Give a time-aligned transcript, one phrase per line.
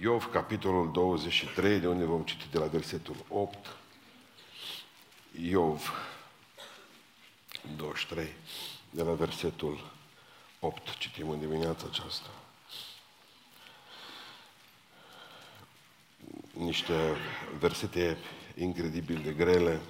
[0.00, 3.76] Iov, capitolul 23, de unde vom citi de la versetul 8.
[5.40, 5.92] Iov
[7.76, 8.34] 23,
[8.90, 9.92] de la versetul
[10.60, 12.28] 8, citim în dimineața aceasta.
[16.52, 17.16] Niște
[17.58, 18.16] versete
[18.56, 19.80] incredibil de grele,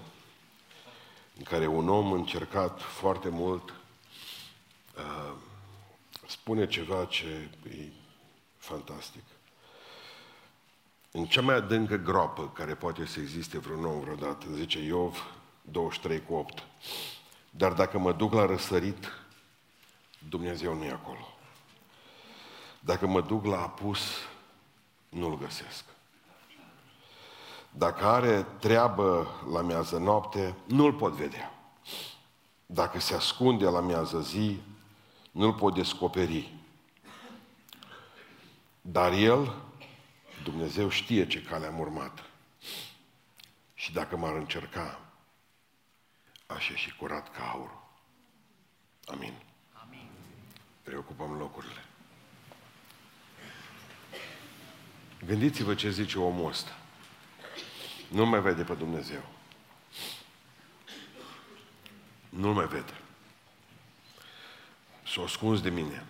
[1.37, 3.71] în care un om încercat foarte mult
[4.97, 5.35] uh,
[6.27, 7.93] spune ceva ce e
[8.57, 9.23] fantastic.
[11.11, 16.23] În cea mai adâncă groapă care poate să existe vreun om vreodată, zice Iov 23
[16.23, 16.63] cu 8.
[17.51, 19.13] Dar dacă mă duc la răsărit,
[20.29, 21.37] Dumnezeu nu e acolo.
[22.81, 24.01] Dacă mă duc la apus,
[25.09, 25.85] nu-L găsesc.
[27.71, 31.53] Dacă are treabă la miază noapte, nu-L pot vedea.
[32.67, 34.61] Dacă se ascunde la miază zi,
[35.31, 36.55] nu-L pot descoperi.
[38.81, 39.55] Dar El,
[40.43, 42.25] Dumnezeu știe ce cale am urmat.
[43.75, 45.01] Și dacă m-ar încerca,
[46.47, 47.71] aș ieși curat ca aur.
[49.05, 49.33] Amin.
[49.73, 50.09] Amin.
[50.85, 51.85] Reocupăm locurile.
[55.27, 56.77] Gândiți-vă ce zice omul ăsta.
[58.09, 59.23] Nu mai vede pe Dumnezeu.
[62.29, 63.01] Nu mai vede.
[65.07, 66.07] S-a ascuns de mine.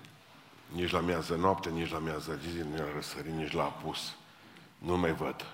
[0.69, 4.15] Nici la miază noapte, nici la miază zi, nici la răsărit, nici la apus.
[4.79, 5.47] Nu mai văd.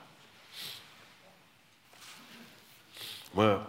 [3.31, 3.67] Mă,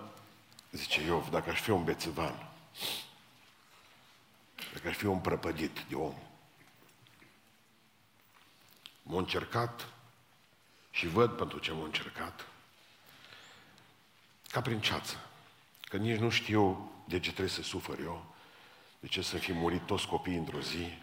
[0.72, 2.50] zice Iov, dacă aș fi un bețăvan,
[4.74, 6.16] dacă aș fi un prăpădit de om,
[9.04, 9.88] m-a încercat
[10.92, 12.48] și văd pentru ce m-a încercat,
[14.50, 15.16] ca prin ceață.
[15.82, 18.36] Că nici nu știu de ce trebuie să sufăr eu,
[19.00, 20.98] de ce să fi murit toți copiii într-o zi,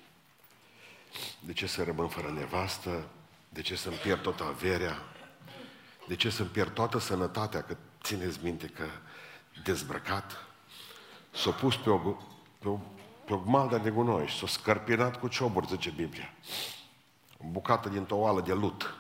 [1.41, 3.09] de ce să rămân fără nevastă,
[3.49, 5.03] de ce să-mi pierd toată averea,
[6.09, 8.85] de ce să-mi pierd toată sănătatea, că țineți minte că
[9.65, 10.47] dezbrăcat,
[11.31, 11.99] s-a pus pe o,
[12.59, 12.79] pe o,
[13.25, 16.33] pe o gmaldă de gunoi și s-a scărpinat cu cioburi, zice Biblia.
[17.39, 18.95] O bucată din toală de lut.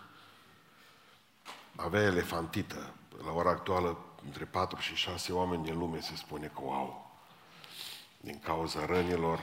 [1.76, 2.94] Avea elefantită.
[3.24, 7.10] La ora actuală, între 4 și 6 oameni din lume se spune că o au.
[8.20, 9.40] Din cauza rănilor,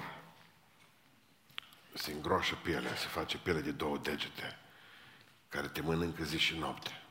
[1.94, 4.58] se îngroașă pielea, se face piele de două degete,
[5.50, 7.02] care te mănâncă zi și noapte.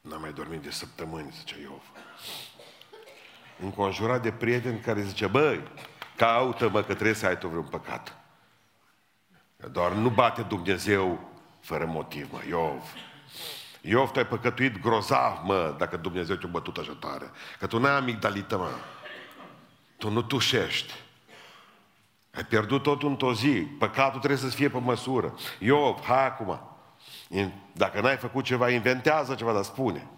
[0.00, 1.82] N-am mai dormit de săptămâni, zice Iov.
[3.60, 5.62] Înconjurat de prieteni care zice, băi,
[6.16, 8.16] caută-mă că trebuie să ai tu vreun păcat.
[9.72, 12.94] Doar nu bate Dumnezeu fără motiv, mă, Iov.
[13.80, 17.30] Iov, tu ai păcătuit grozav, mă, dacă Dumnezeu te-a bătut așa tare.
[17.58, 18.70] Că tu n-ai amigdalită, mă.
[19.96, 20.92] Tu nu tușești.
[22.30, 23.60] Ai pierdut tot într-o zi.
[23.60, 25.38] Păcatul trebuie să fie pe măsură.
[25.58, 26.60] Iov, hai acum.
[27.72, 30.08] Dacă n-ai făcut ceva, inventează ceva, dar spune.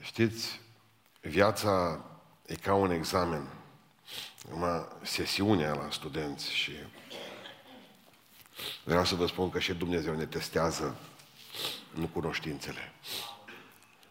[0.00, 0.60] Știți,
[1.20, 2.04] viața
[2.46, 3.48] e ca un examen.
[4.50, 6.72] Numai sesiunea la studenți și
[8.84, 10.96] vreau să vă spun că și Dumnezeu ne testează
[11.94, 12.92] nu cunoștințele.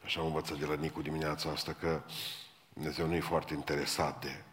[0.04, 2.02] Așa am învățat de la Nicu dimineața asta că
[2.74, 4.44] Dumnezeu nu e foarte interesat de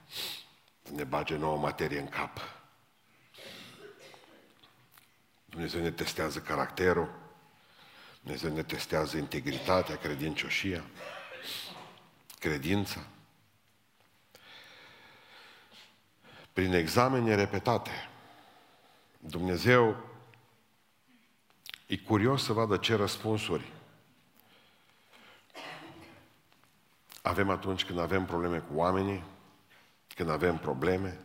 [0.92, 2.40] ne bage nouă materie în cap.
[5.44, 7.14] Dumnezeu ne testează caracterul,
[8.22, 10.84] Dumnezeu ne testează integritatea, credincioșia,
[12.38, 13.00] credința.
[16.52, 18.08] Prin examene repetate,
[19.18, 19.96] Dumnezeu
[21.86, 23.72] e curios să vadă ce răspunsuri
[27.26, 29.24] avem atunci când avem probleme cu oamenii,
[30.14, 31.20] când avem probleme,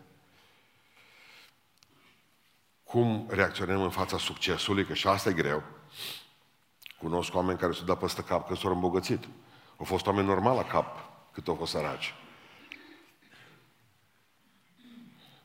[2.83, 5.63] cum reacționăm în fața succesului, că și asta e greu.
[6.97, 9.27] Cunosc oameni care s-au dat peste cap că s-au îmbogățit.
[9.77, 12.13] Au fost oameni normal la cap cât au fost săraci.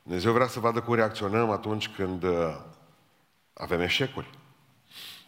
[0.03, 2.61] Dumnezeu vrea să vadă cum reacționăm atunci când uh,
[3.55, 4.31] avem eșecuri.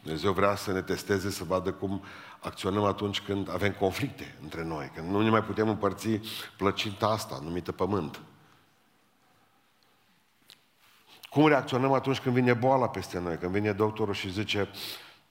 [0.06, 2.03] Dumnezeu vrea să ne testeze, să vadă cum
[2.41, 6.20] acționăm atunci când avem conflicte între noi, când nu ne mai putem împărți
[6.56, 8.20] plăcinta asta, numită pământ.
[11.31, 14.69] Cum reacționăm atunci când vine boala peste noi, când vine doctorul și zice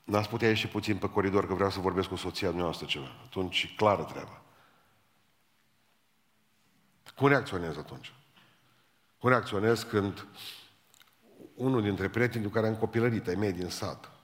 [0.04, 3.12] n-ați putea ieși puțin pe coridor că vreau să vorbesc cu soția noastră ceva.
[3.26, 4.42] Atunci e clară treaba.
[7.16, 8.14] Cum reacționez atunci?
[9.20, 10.28] Cum reacționez când
[11.54, 14.15] unul dintre prietenii cu care am copilărit, ai mei din sat,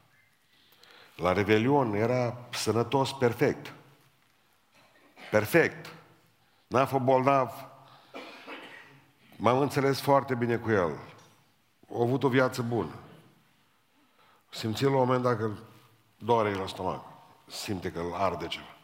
[1.22, 3.74] la Revelion era sănătos perfect.
[5.32, 5.94] Perfect.
[6.68, 7.52] N-a fost bolnav.
[9.36, 10.92] M-am înțeles foarte bine cu el.
[11.94, 12.96] A avut o viață bună.
[14.50, 15.58] simți la un moment dacă
[16.18, 17.06] doare la stomac.
[17.48, 18.76] Simte că îl arde ceva.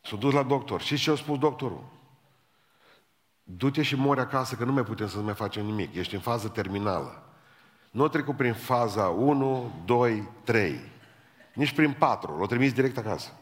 [0.00, 0.80] S-a dus la doctor.
[0.80, 1.84] Și ce a spus doctorul?
[3.42, 5.94] Du-te și mori acasă că nu mai putem să mai facem nimic.
[5.94, 7.31] Ești în fază terminală.
[7.92, 10.80] Nu a trecut prin faza 1, 2, 3.
[11.54, 12.38] Nici prin 4.
[12.38, 13.32] L-a trimis direct acasă.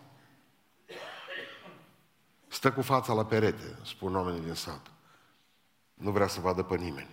[2.48, 4.90] Stă cu fața la perete, spun oamenii din sat.
[5.94, 7.10] Nu vrea să vadă pe nimeni.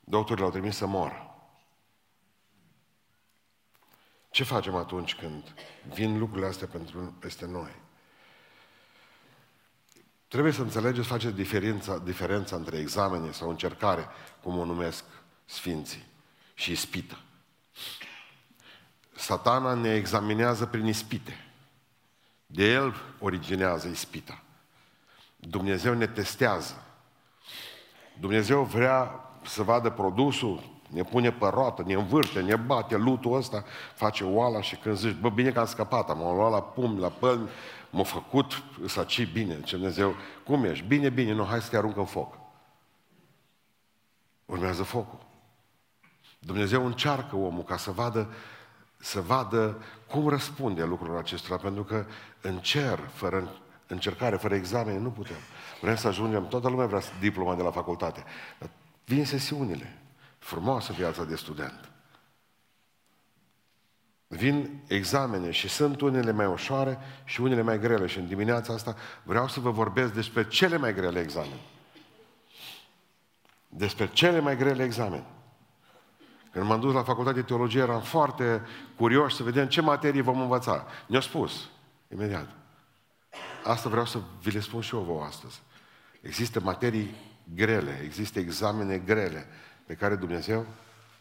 [0.00, 1.36] Doctorii l-au trimis să moară.
[4.30, 5.54] Ce facem atunci când
[5.94, 7.81] vin lucrurile astea pentru, peste noi?
[10.32, 14.06] Trebuie să înțelegeți, faceți diferența, diferența între examene sau încercare,
[14.42, 15.04] cum o numesc
[15.44, 16.06] Sfinții,
[16.54, 17.18] și ispită.
[19.14, 21.44] Satana ne examinează prin ispite.
[22.46, 24.42] De el originează ispita.
[25.36, 26.82] Dumnezeu ne testează.
[28.20, 33.64] Dumnezeu vrea să vadă produsul, ne pune pe roată, ne învârte, ne bate lutul ăsta,
[33.94, 37.08] face oala și când zici, bă, bine că am scăpat, am luat la pum, la
[37.08, 37.48] pălmi,
[37.92, 40.84] m-a făcut să ce bine, ce Dumnezeu, cum ești?
[40.84, 42.38] Bine, bine, nu, hai să te arunc în foc.
[44.44, 45.18] Urmează focul.
[46.38, 48.32] Dumnezeu încearcă omul ca să vadă,
[48.96, 52.06] să vadă cum răspunde lucrurile acestora, pentru că
[52.40, 53.52] în cer, fără
[53.86, 55.36] încercare, fără examene, nu putem.
[55.80, 58.24] Vrem să ajungem, toată lumea vrea diploma de la facultate.
[58.58, 58.70] Dar
[59.04, 59.98] vin sesiunile.
[60.38, 61.91] Frumoasă viața de student.
[64.34, 68.06] Vin examene și sunt unele mai ușoare și unele mai grele.
[68.06, 71.60] Și în dimineața asta vreau să vă vorbesc despre cele mai grele examene.
[73.68, 75.24] Despre cele mai grele examene.
[76.52, 78.62] Când m-am dus la facultate de teologie, eram foarte
[78.96, 80.86] curios să vedem ce materie vom învăța.
[81.06, 81.68] Ne-a spus,
[82.12, 82.48] imediat.
[83.64, 85.62] Asta vreau să vi le spun și eu vouă astăzi.
[86.20, 87.14] Există materii
[87.54, 89.46] grele, există examene grele
[89.86, 90.66] pe care Dumnezeu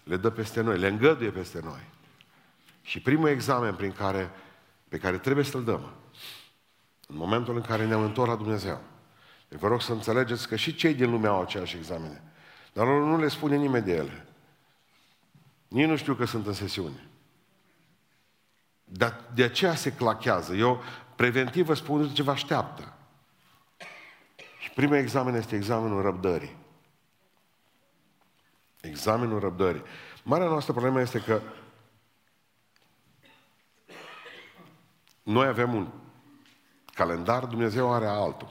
[0.04, 2.00] le dă peste noi, le îngăduie peste noi.
[2.82, 4.32] Și primul examen prin care,
[4.90, 5.94] pe care trebuie să-l dăm,
[7.08, 8.82] în momentul în care ne-am întors la Dumnezeu,
[9.48, 12.24] deci vă rog să înțelegeți că și cei din lume au aceeași examene.
[12.74, 14.26] Dar lor nu le spune nimeni de ele.
[15.68, 17.08] Nici nu știu că sunt în sesiune.
[18.84, 20.56] Dar de aceea se clachează.
[20.56, 20.84] Eu
[21.16, 22.94] preventiv vă spun ce vă așteaptă.
[24.60, 26.58] Și primul examen este examenul răbdării.
[28.82, 29.84] Examenul răbdării.
[30.24, 31.42] Marea noastră problemă este că
[35.24, 35.88] noi avem un
[36.94, 38.48] calendar, Dumnezeu are altul.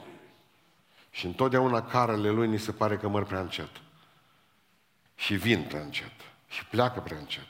[1.09, 3.69] Și întotdeauna carele lui ni se pare că măr prea încet.
[5.15, 6.11] Și vin prea încet.
[6.47, 7.47] Și pleacă prea încet.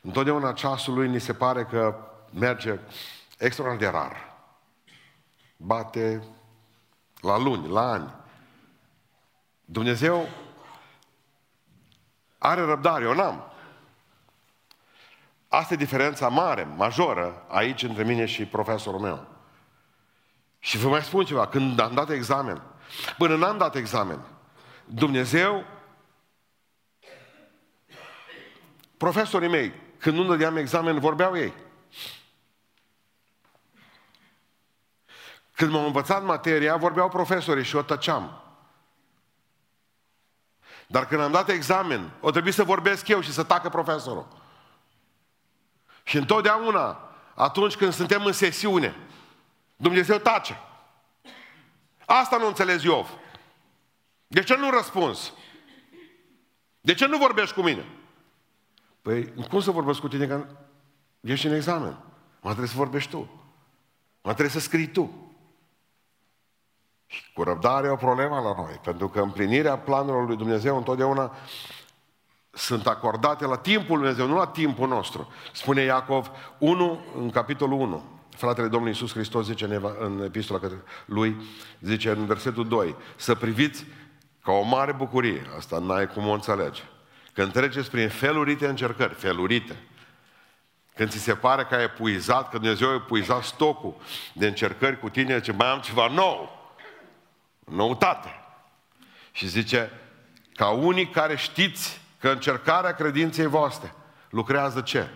[0.00, 1.96] Întotdeauna ceasul lui ni se pare că
[2.30, 2.78] merge
[3.38, 4.16] extraordinar de rar.
[5.56, 6.22] Bate
[7.20, 8.14] la luni, la ani.
[9.64, 10.28] Dumnezeu
[12.38, 13.51] are răbdare, eu n-am.
[15.54, 19.26] Asta e diferența mare, majoră, aici între mine și profesorul meu.
[20.58, 22.62] Și vă mai spun ceva, când am dat examen,
[23.18, 24.20] până n-am dat examen,
[24.84, 25.64] Dumnezeu,
[28.96, 31.52] profesorii mei, când nu dădeam examen, vorbeau ei.
[35.52, 38.42] Când m-am învățat materia, vorbeau profesorii și eu tăceam.
[40.86, 44.40] Dar când am dat examen, o trebuie să vorbesc eu și să tacă profesorul.
[46.12, 46.98] Și întotdeauna,
[47.34, 48.96] atunci când suntem în sesiune,
[49.76, 50.60] Dumnezeu tace.
[52.06, 53.08] Asta nu înțeles Iov.
[54.26, 55.32] De ce nu răspuns?
[56.80, 57.84] De ce nu vorbești cu mine?
[59.02, 60.46] Păi, cum să vorbesc cu tine că
[61.20, 61.98] ești în examen?
[62.40, 63.18] Mă trebuie să vorbești tu.
[64.22, 65.32] Mă trebuie să scrii tu.
[67.06, 71.32] Și cu răbdare e o problemă la noi, pentru că împlinirea planurilor lui Dumnezeu întotdeauna
[72.52, 75.32] sunt acordate la timpul lui Dumnezeu, nu la timpul nostru.
[75.52, 78.04] Spune Iacov 1, în capitolul 1,
[78.36, 80.60] fratele Domnului Iisus Hristos zice în, în epistola
[81.04, 81.36] lui,
[81.80, 83.86] zice în versetul 2, să priviți
[84.42, 86.82] ca o mare bucurie, asta n-ai cum o înțelege,
[87.32, 89.76] când treceți prin felurite încercări, felurite,
[90.94, 93.96] când ți se pare că ai epuizat, că Dumnezeu a epuizat stocul
[94.32, 96.60] de încercări cu tine, zice, mai am ceva nou
[97.64, 98.28] noutate.
[99.32, 99.90] Și zice,
[100.54, 103.94] ca unii care știți că încercarea credinței voastre
[104.30, 105.08] lucrează ce?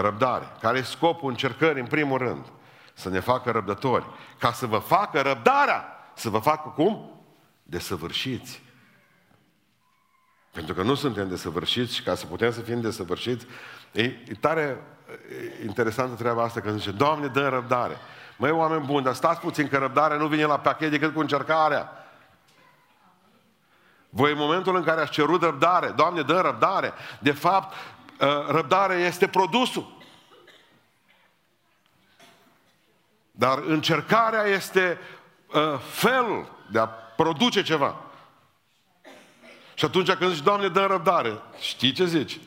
[0.00, 0.52] Răbdare.
[0.60, 2.46] Care e scopul încercării în primul rând?
[2.94, 4.06] Să ne facă răbdători.
[4.38, 5.84] Ca să vă facă răbdarea.
[6.14, 7.22] Să vă facă cum?
[7.62, 8.62] Desăvârșiți.
[10.52, 13.46] Pentru că nu suntem desăvârșiți și ca să putem să fim desăvârșiți,
[13.92, 14.80] e, e tare
[15.66, 17.96] interesantă treaba asta când zice, Doamne, dă răbdare.
[18.36, 21.99] Măi, oameni buni, dar stați puțin că răbdarea nu vine la pachet decât cu încercarea.
[24.10, 27.76] Voi în momentul în care ați cerut răbdare, Doamne, dă răbdare, de fapt,
[28.20, 29.98] uh, răbdarea este produsul.
[33.30, 34.98] Dar încercarea este
[35.54, 37.96] uh, felul de a produce ceva.
[39.74, 42.40] Și atunci când zici, Doamne, dă răbdare, știi ce zici?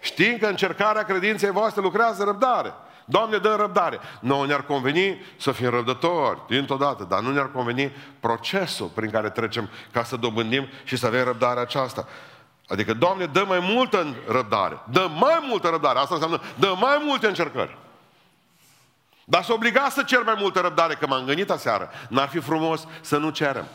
[0.00, 2.74] Știm că încercarea credinței voastre lucrează răbdare.
[3.10, 3.98] Doamne, dă răbdare.
[4.20, 9.30] Nu ne-ar conveni să fim răbdători, dintr-o dată, dar nu ne-ar conveni procesul prin care
[9.30, 12.08] trecem ca să dobândim și să avem răbdarea aceasta.
[12.66, 14.80] Adică, Doamne, dă mai multă răbdare.
[14.90, 15.98] Dă mai multă răbdare.
[15.98, 17.78] Asta înseamnă, dă mai multe încercări.
[19.24, 21.90] Dar să obliga să cer mai multă răbdare, că m-am gândit aseară.
[22.08, 23.66] N-ar fi frumos să nu cerem.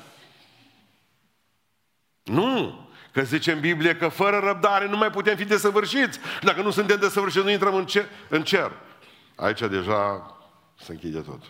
[2.24, 2.82] Nu!
[3.12, 6.20] Că zice în Biblie că fără răbdare nu mai putem fi desăvârșiți.
[6.42, 8.06] Dacă nu suntem desăvârșiți, nu intrăm în cer.
[8.30, 8.72] În cer.
[9.36, 10.36] Aici deja
[10.80, 11.42] se închide tot.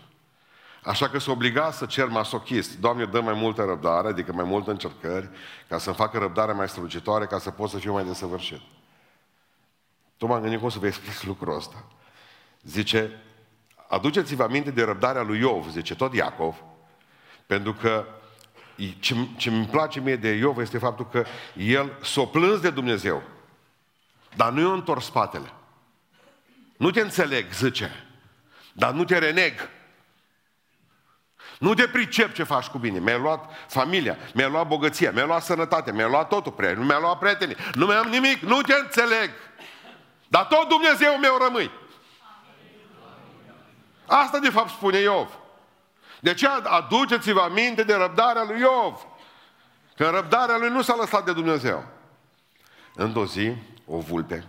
[0.84, 2.80] Așa că s-a obligat să cer masochist.
[2.80, 5.30] Doamne, dă mai multă răbdare, adică mai multe încercări,
[5.68, 8.62] ca să-mi facă răbdarea mai strălucitoare, ca să pot să fiu mai desăvârșit.
[10.18, 11.86] Tu m-am gândit cum să vă explic lucrul ăsta.
[12.62, 13.22] Zice,
[13.88, 16.64] aduceți-vă aminte de răbdarea lui Iov, zice tot Iacov,
[17.46, 18.06] pentru că
[19.00, 21.26] ce, ce îmi place mie de Iov este faptul că
[21.56, 23.22] el s-a plâns de Dumnezeu,
[24.36, 25.54] dar nu i-a întors spatele.
[26.78, 28.06] Nu te înțeleg, zice,
[28.74, 29.70] dar nu te reneg.
[31.60, 33.00] Nu te pricep ce faci cu bine.
[33.00, 37.02] Mi-ai luat familia, mi-ai luat bogăția, mi-ai luat sănătate, mi-ai luat totul, prea, nu mi-ai
[37.02, 39.30] luat prietenii, nu mi-am nimic, nu te înțeleg.
[40.28, 41.72] Dar tot Dumnezeu meu rămâi.
[44.06, 45.40] Asta de fapt spune Iov.
[46.20, 49.08] De ce aduceți-vă aminte de răbdarea lui Iov.
[49.96, 51.86] Că răbdarea lui nu s-a lăsat de Dumnezeu.
[52.96, 54.48] Într-o zi, o vulpe,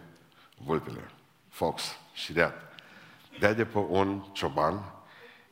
[0.56, 1.10] vulpele,
[1.50, 2.52] fox, și de
[3.38, 4.94] dea de pe un cioban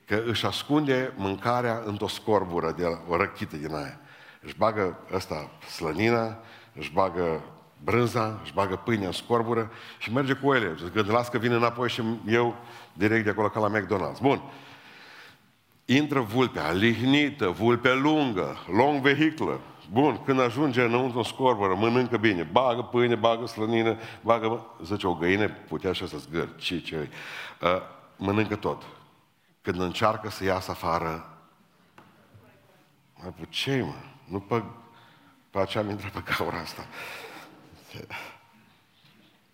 [0.07, 4.01] că își ascunde mâncarea într-o scorbură, de o răchită din aia.
[4.41, 6.39] Își bagă ăsta slănina,
[6.75, 7.43] își bagă
[7.85, 10.75] brânza, își bagă pâinea în scorbură și merge cu ele.
[10.93, 12.57] Când las că vine înapoi și eu
[12.93, 14.21] direct de acolo ca la McDonald's.
[14.21, 14.43] Bun.
[15.85, 19.61] Intră vulpea, lihnită, vulpe lungă, long vehiclă.
[19.93, 25.15] Bun, când ajunge înăuntru în scorbără, mănâncă bine, bagă pâine, bagă slănină, bagă, zice, o
[25.15, 27.11] găină putea așa să zgâr, ce, ce,
[27.61, 27.69] uh,
[28.17, 28.83] mănâncă tot.
[29.61, 31.39] Când încearcă să iasă afară,
[33.23, 33.95] mai ce mă?
[34.25, 34.63] Nu pe,
[35.51, 36.87] pe aceea mi pe gaura asta.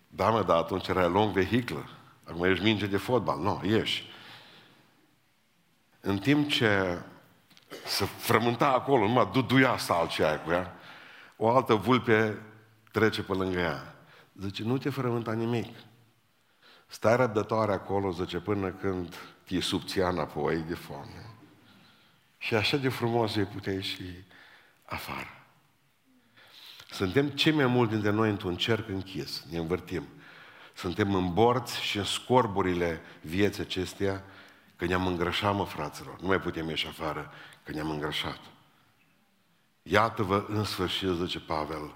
[0.07, 1.89] Da, mă, dar atunci era long vehiclă.
[2.23, 3.39] Acum ești minge de fotbal.
[3.39, 4.09] Nu, ieși.
[6.01, 6.99] În timp ce
[7.85, 10.75] să frământa acolo, numai duduia salcea aia cu ea,
[11.37, 12.41] o altă vulpe
[12.91, 13.95] trece pe lângă ea.
[14.41, 15.75] Zice, nu te frământa nimic.
[16.87, 21.25] Stai răbdătoare acolo, zice, până când te subția înapoi de foame.
[22.37, 24.03] Și așa de frumos îi putea ieși
[24.85, 25.33] afară.
[26.91, 30.07] Suntem cei mai mulți dintre noi într-un cerc închis, ne învârtim.
[30.73, 34.23] Suntem în borți și în scorburile vieții acesteia,
[34.79, 36.19] că ne-am îngrășat, mă, fraților.
[36.21, 37.31] Nu mai putem ieși afară,
[37.63, 38.39] că ne-am îngrășat.
[39.81, 41.95] Iată-vă, în sfârșit, zice Pavel,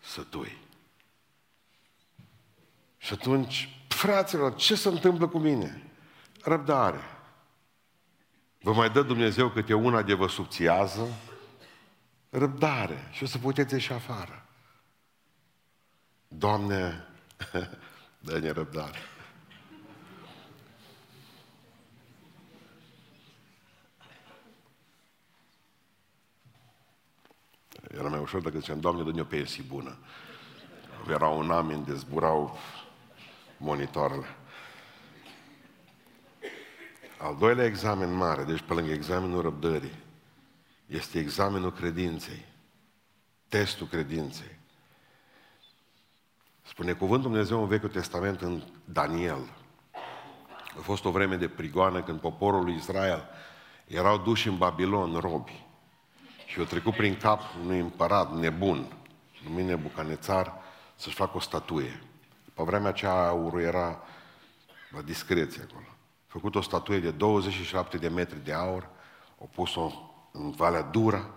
[0.00, 0.58] sătui.
[2.98, 5.90] Și atunci, fraților, ce se întâmplă cu mine?
[6.42, 7.00] Răbdare.
[8.60, 11.08] Vă mai dă Dumnezeu câte una de vă subțiază?
[12.30, 13.08] Răbdare.
[13.10, 14.46] Și o să puteți ieși afară.
[16.28, 17.06] Doamne,
[18.26, 18.98] dă-ne răbdare.
[27.94, 29.96] Era mai ușor dacă ziceam, Doamne, dă-ne o pensie bună.
[31.08, 32.58] Era un amin de zburau
[33.56, 34.26] monitoarele.
[37.18, 39.94] Al doilea examen mare, deci pe lângă examenul răbdării,
[40.86, 42.44] este examenul credinței.
[43.48, 44.58] Testul credinței.
[46.62, 49.48] Spune cuvântul Dumnezeu în Vechiul Testament în Daniel.
[50.78, 53.28] A fost o vreme de prigoană când poporul lui Israel
[53.86, 55.66] erau duși în Babilon robi.
[56.52, 58.86] Și eu trecut prin cap unui împărat nebun,
[59.44, 60.54] numit Nebucanețar,
[60.96, 62.02] să-și facă o statuie.
[62.54, 64.02] Pe vremea aceea aurul era
[64.90, 65.84] la discreție acolo.
[65.88, 68.88] A făcut o statuie de 27 de metri de aur,
[69.40, 71.30] au pus-o în Valea Dura,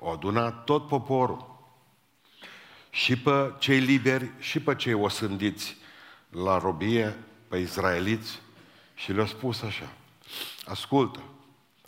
[0.00, 1.68] au adunat tot poporul.
[2.90, 5.76] Și pe cei liberi, și pe cei osândiți
[6.28, 7.16] la robie,
[7.48, 8.40] pe izraeliți,
[8.94, 9.92] și le-au spus așa,
[10.64, 11.20] ascultă,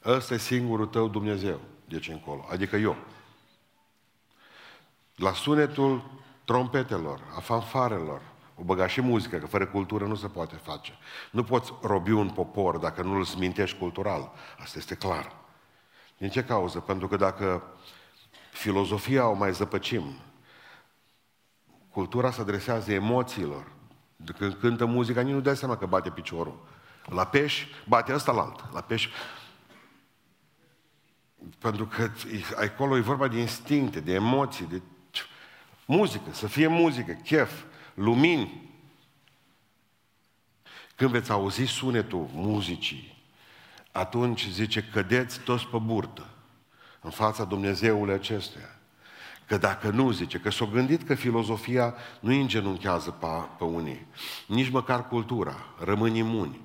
[0.05, 2.97] ăsta e singurul tău Dumnezeu de aici încolo, adică eu.
[5.15, 6.11] La sunetul
[6.45, 8.21] trompetelor, a fanfarelor,
[8.55, 10.99] o băga și muzică, că fără cultură nu se poate face.
[11.31, 14.33] Nu poți robi un popor dacă nu îl smintești cultural.
[14.59, 15.33] Asta este clar.
[16.19, 16.81] Din ce cauză?
[16.81, 17.63] Pentru că dacă
[18.53, 20.19] filozofia o mai zăpăcim,
[21.91, 23.73] cultura se adresează emoțiilor.
[24.39, 26.67] Când cântă muzica, nici nu dai seama că bate piciorul.
[27.05, 28.73] La peș, bate ăsta la alt.
[28.73, 29.09] La peș,
[31.59, 32.11] pentru că
[32.57, 34.83] acolo e vorba de instincte, de emoții, de
[35.87, 37.63] muzică, să fie muzică, chef,
[37.95, 38.67] lumini.
[40.95, 43.25] Când veți auzi sunetul muzicii,
[43.93, 46.27] atunci zice, cădeți toți pe burtă
[47.01, 48.79] în fața Dumnezeului acestuia.
[49.47, 53.27] Că dacă nu, zice, că s-au gândit că filozofia nu îngenunchează pe,
[53.59, 54.07] pe unii,
[54.47, 56.61] nici măcar cultura, rămân imuni.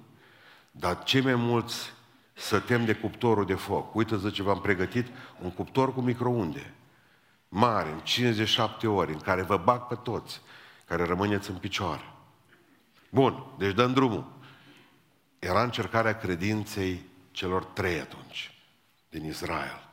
[0.71, 1.93] Dar cei mai mulți
[2.33, 3.95] să tem de cuptorul de foc.
[3.95, 5.07] Uite, zice, v-am pregătit
[5.41, 6.73] un cuptor cu microunde,
[7.49, 10.41] mare, în 57 ori, în care vă bag pe toți,
[10.85, 12.13] care rămâneți în picioare.
[13.09, 14.31] Bun, deci dăm drumul.
[15.39, 18.63] Era încercarea credinței celor trei atunci,
[19.09, 19.89] din Israel.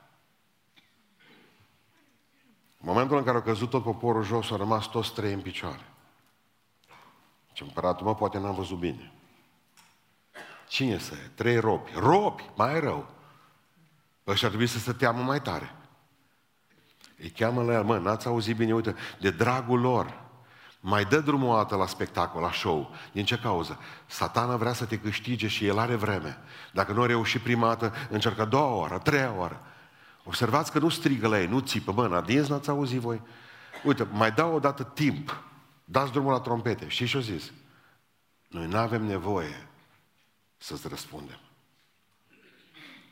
[2.82, 5.85] În momentul în care a căzut tot poporul jos, au rămas toți trei în picioare.
[7.52, 9.12] Ce împăratul, mă, poate n-am văzut bine.
[10.71, 11.31] Cine să e?
[11.35, 11.91] Trei robi.
[11.95, 13.11] Robi, mai rău.
[14.27, 15.75] Ăștia ar trebui să se teamă mai tare.
[17.19, 20.23] Îi cheamă la el, mă, n-ați auzit bine, uite, de dragul lor,
[20.81, 22.95] mai dă drumul o dată la spectacol, la show.
[23.12, 23.79] Din ce cauză?
[24.07, 26.39] Satana vrea să te câștige și el are vreme.
[26.73, 29.61] Dacă nu a reușit prima dată, încercă doua oară, treia oară.
[30.25, 33.23] Observați că nu strigă la ei, nu țipă, mă, n n-ați auzit voi?
[33.85, 35.43] Uite, mai dau o dată timp,
[35.85, 36.89] dați drumul la trompete.
[36.89, 37.53] Și ce-o zis?
[38.49, 39.70] Noi nu avem nevoie
[40.61, 41.38] să-ți răspundem.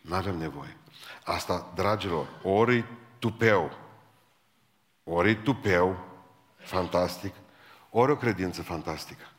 [0.00, 0.76] Nu avem nevoie.
[1.24, 2.84] Asta, dragilor, ori
[3.18, 3.78] tupeu,
[5.04, 6.06] ori tupeu,
[6.56, 7.34] fantastic,
[7.90, 9.32] ori o credință fantastică.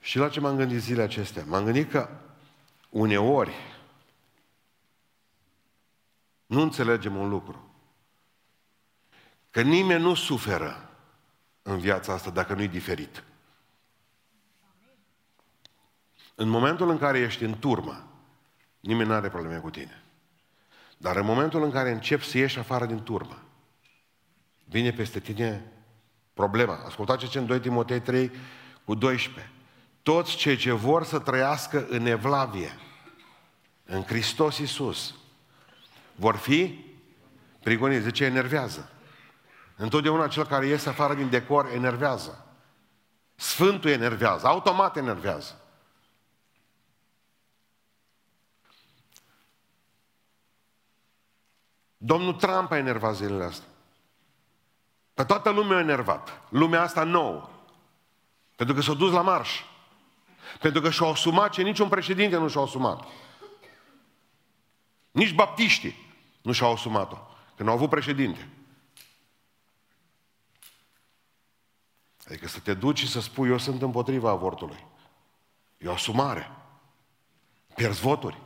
[0.00, 1.44] Și la ce m-am gândit zilele acestea?
[1.46, 2.08] M-am gândit că
[2.90, 3.54] uneori
[6.46, 7.70] nu înțelegem un lucru.
[9.50, 10.90] Că nimeni nu suferă
[11.62, 13.22] în viața asta dacă nu-i diferit.
[16.34, 18.06] În momentul în care ești în turmă,
[18.80, 20.02] nimeni nu are probleme cu tine.
[20.98, 23.42] Dar în momentul în care începi să ieși afară din turmă,
[24.64, 25.72] vine peste tine
[26.34, 26.82] problema.
[26.86, 28.30] Ascultați ce în 2 Timotei 3
[28.84, 29.52] cu 12.
[30.02, 32.78] Toți cei ce vor să trăiască în evlavie,
[33.84, 35.14] în Hristos Iisus,
[36.14, 36.84] vor fi
[37.62, 38.04] prigoniți.
[38.04, 38.90] De ce enervează?
[39.76, 42.46] Întotdeauna cel care iese afară din decor enervează.
[43.34, 45.61] Sfântul enervează, automat enervează.
[52.04, 53.68] Domnul Trump a enervat zilele astea.
[55.14, 56.42] Pe toată lumea a enervat.
[56.48, 57.50] Lumea asta nouă.
[58.56, 59.60] Pentru că s-a dus la marș.
[60.60, 63.04] Pentru că și-au asumat ce niciun președinte nu și-a asumat.
[65.10, 67.16] Nici baptiștii nu și-au asumat-o.
[67.56, 68.48] Că nu au avut președinte.
[72.26, 74.86] Adică să te duci și să spui, eu sunt împotriva avortului.
[75.78, 76.50] E o asumare.
[77.74, 78.40] Pierzi voturi.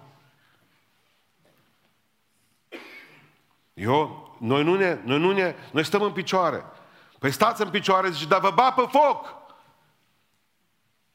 [3.76, 6.64] Eu, noi nu ne, noi nu ne, noi stăm în picioare.
[7.18, 9.34] Păi stați în picioare, zice, dar vă bat pe foc.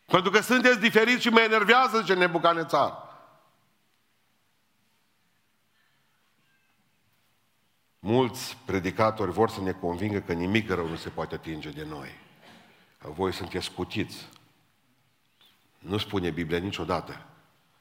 [0.05, 3.09] Pentru că sunteți diferiți și mă enervează, zice Nebucanețar.
[7.99, 12.09] Mulți predicatori vor să ne convingă că nimic rău nu se poate atinge de noi.
[12.99, 14.27] Voi sunteți scutiți.
[15.77, 17.25] Nu spune Biblia niciodată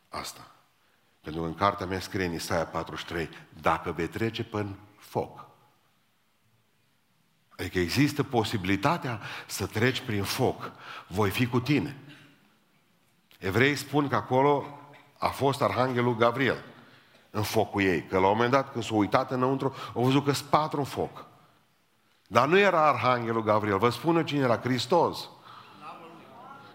[0.09, 0.51] asta.
[1.21, 3.29] Pentru că în cartea mea scrie în Isaia 43,
[3.61, 5.49] dacă vei trece până foc.
[7.61, 10.73] Adică există posibilitatea să treci prin foc.
[11.07, 11.97] Voi fi cu tine.
[13.39, 14.79] Evrei spun că acolo
[15.19, 16.65] a fost Arhanghelul Gabriel
[17.31, 18.03] în focul ei.
[18.03, 20.85] Că la un moment dat, când s-au uitat înăuntru, au văzut că sunt patru în
[20.85, 21.27] foc.
[22.27, 23.79] Dar nu era Arhanghelul Gabriel.
[23.79, 24.59] Vă spun cine era.
[24.59, 25.29] Hristos.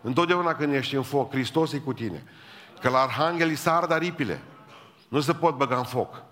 [0.01, 2.23] Întotdeauna când ești în foc, Hristos e cu tine.
[2.79, 4.41] Că la arhanghel îi sar aripile.
[5.07, 6.23] Nu se pot băga în foc.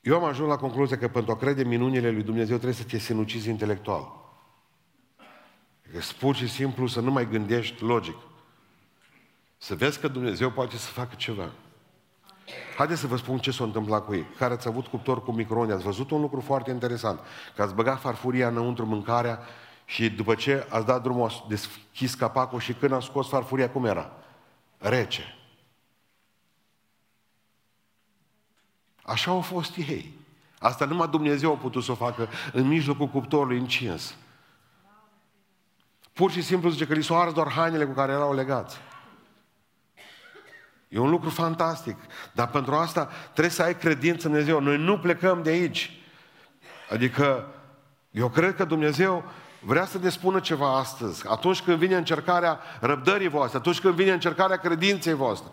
[0.00, 2.98] Eu am ajuns la concluzia că pentru a crede minunile lui Dumnezeu trebuie să te
[2.98, 4.12] sinucizi intelectual.
[5.92, 8.16] Că pur și simplu să nu mai gândești logic.
[9.56, 11.50] Să vezi că Dumnezeu poate să facă ceva.
[12.80, 14.26] Haideți să vă spun ce s-a întâmplat cu ei.
[14.38, 17.20] Care ați avut cuptor cu microunde, ați văzut un lucru foarte interesant.
[17.56, 19.38] Că ați băgat farfuria înăuntru mâncarea
[19.84, 23.84] și după ce ați dat drumul, ați deschis capacul și când a scos farfuria, cum
[23.84, 24.12] era?
[24.78, 25.38] Rece.
[29.02, 30.14] Așa au fost ei.
[30.58, 34.14] Asta numai Dumnezeu a putut să o facă în mijlocul cuptorului încins.
[36.12, 38.76] Pur și simplu zice că li s-au ars doar hainele cu care erau legați.
[40.90, 41.96] E un lucru fantastic.
[42.32, 44.60] Dar pentru asta trebuie să ai credință în Dumnezeu.
[44.60, 46.00] Noi nu plecăm de aici.
[46.90, 47.54] Adică
[48.10, 49.24] eu cred că Dumnezeu
[49.60, 51.28] vrea să ne spună ceva astăzi.
[51.28, 55.52] Atunci când vine încercarea răbdării voastre, atunci când vine încercarea credinței voastre.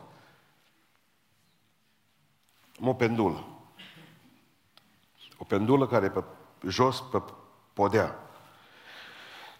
[2.81, 3.45] Am o pendulă.
[5.37, 6.23] O pendulă care e pe
[6.67, 7.21] jos pe
[7.73, 8.15] podea.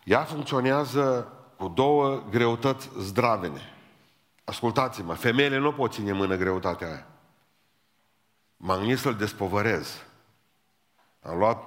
[0.03, 3.76] Ea funcționează cu două greutăți zdravene.
[4.49, 7.07] Ascultați-mă, femeile nu pot ține mână greutatea aia.
[8.57, 10.05] M-am să-l despovărez.
[11.21, 11.63] Am luat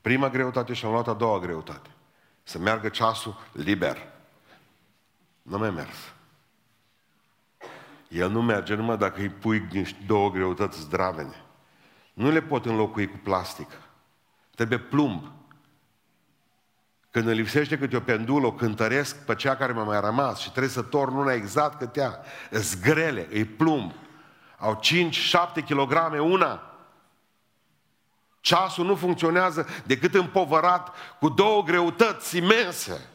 [0.00, 1.90] prima greutate și am luat a doua greutate.
[2.42, 4.12] Să meargă ceasul liber.
[5.42, 6.14] Nu mi-a mers.
[8.08, 11.44] El nu merge numai dacă îi pui niște două greutăți zdravene.
[12.12, 13.70] Nu le pot înlocui cu plastic.
[14.54, 15.32] Trebuie plumb.
[17.14, 20.50] Când îmi lipsește câte o pendulă, o cântăresc pe cea care mi-a mai rămas și
[20.50, 22.20] trebuie să torn una exact cât ea.
[22.50, 23.92] Îs grele, îi plumb.
[24.58, 24.80] Au
[25.60, 26.62] 5-7 kg una.
[28.40, 33.10] Ceasul nu funcționează decât împovărat cu două greutăți imense.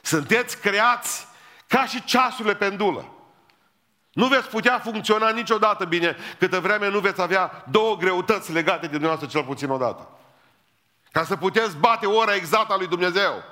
[0.00, 1.26] Sunteți creați
[1.66, 3.12] ca și ceasurile pendulă.
[4.12, 8.86] Nu veți putea funcționa niciodată bine câtă vreme nu veți avea două greutăți legate de
[8.86, 10.08] dumneavoastră cel puțin odată.
[11.12, 13.44] Ca să puteți bate ora exactă a lui Dumnezeu.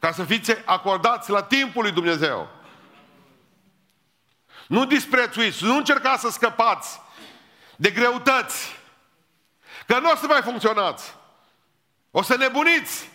[0.00, 2.48] Ca să fiți acordați la timpul lui Dumnezeu.
[4.68, 7.00] Nu disprețuiți, nu încercați să scăpați
[7.76, 8.76] de greutăți.
[9.86, 11.14] Că nu o să mai funcționați.
[12.10, 13.10] O să nebuniți.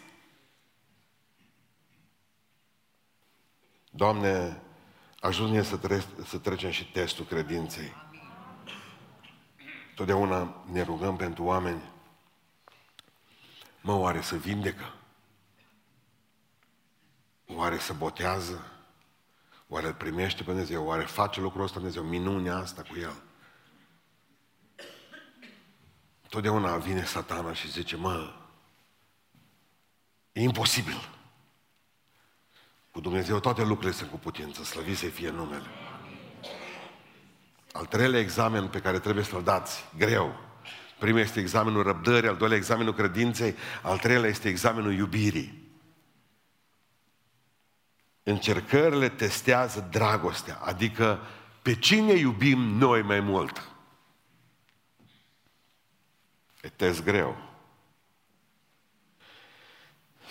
[3.90, 4.62] Doamne,
[5.20, 7.96] ajută-ne să, tre- să trecem și testul credinței.
[9.96, 11.93] Totdeauna ne rugăm pentru oameni
[13.84, 14.94] Mă, oare să vindecă?
[17.48, 18.72] Oare să botează?
[19.68, 20.86] Oare îl primește pe Dumnezeu?
[20.86, 22.04] Oare face lucrul ăsta Dumnezeu?
[22.04, 23.22] Minunea asta cu el?
[26.30, 28.34] Totdeauna vine satana și zice, mă,
[30.32, 31.10] e imposibil.
[32.92, 35.68] Cu Dumnezeu toate lucrurile sunt cu putință, slăvit să fie numele.
[37.72, 40.40] Al treilea examen pe care trebuie să-l dați, greu,
[41.00, 45.62] Primul este examenul răbdării, al doilea examenul credinței, al treilea este examenul iubirii.
[48.24, 51.20] Încercările testează dragostea, adică
[51.62, 53.72] pe cine iubim noi mai mult.
[56.62, 57.53] E test greu.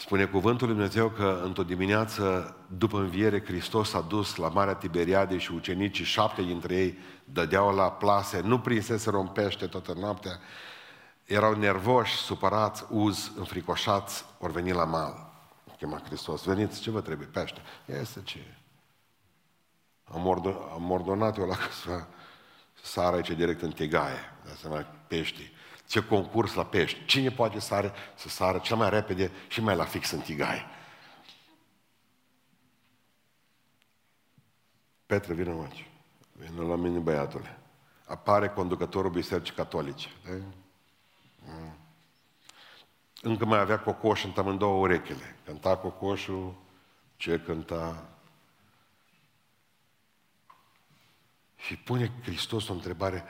[0.02, 5.38] Spune cuvântul Lui Dumnezeu că într-o dimineață după înviere Hristos s-a dus la Marea Tiberiade
[5.38, 10.40] și ucenicii, șapte dintre ei dădeau la plase, nu prinsese rompește toată noaptea,
[11.24, 15.32] erau nervoși, supărați, uz, înfricoșați, ori veni la mal.
[15.78, 17.26] Chema Hristos, veniți, ce vă trebuie?
[17.26, 17.60] Pește.
[17.84, 18.56] Este ce?
[20.04, 22.04] Am, ordonat, am ordonat eu la să
[22.82, 25.52] sară aici direct în tigaie, de asemenea pești.
[25.92, 27.04] Ce concurs la pești.
[27.04, 30.64] Cine poate sare, să sară cel mai repede și mai la fix în tigaie.
[35.06, 35.88] Petre, vină aici.
[36.32, 37.58] Vină la mine, băiatule.
[38.06, 40.08] Apare conducătorul Bisericii Catolice.
[40.24, 40.42] De?
[41.38, 41.76] Mm.
[43.22, 45.36] Încă mai avea cocoș în amândouă urechile.
[45.44, 46.54] Cânta cocoșul,
[47.16, 48.08] ce cânta.
[51.56, 53.24] Și pune Hristos o întrebare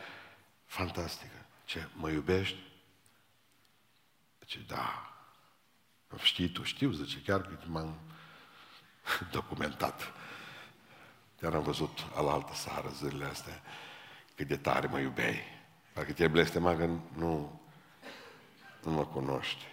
[0.66, 1.41] fantastică.
[1.72, 2.58] Ce, mă iubești?
[4.46, 5.12] Ce, da.
[6.22, 7.98] Știi tu, știu, zice, chiar că m-am
[9.38, 10.12] documentat.
[11.40, 13.62] Chiar am văzut alaltă seară zilele astea
[14.34, 15.40] cât de tare mă iubeai.
[15.94, 17.60] Dacă te blestema că nu,
[18.82, 19.64] nu mă cunoști.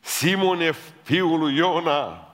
[0.00, 2.29] Simone, fiul lui Iona,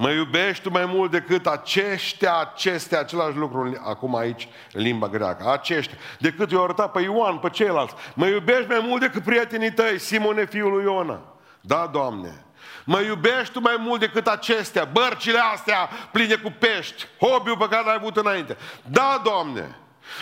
[0.00, 5.50] Mă iubești tu mai mult decât aceștia, acestea, același lucru acum aici în limba greacă,
[5.50, 7.94] aceștia, decât i-au arătat pe Ioan, pe ceilalți.
[8.14, 11.20] Mă iubești mai mult decât prietenii tăi, Simone, fiul lui Iona.
[11.60, 12.44] Da, Doamne.
[12.84, 17.84] Mă iubești tu mai mult decât acestea, bărcile astea pline cu pești, hobby-ul pe care
[17.84, 18.56] l-ai avut înainte.
[18.82, 19.76] Da, Doamne.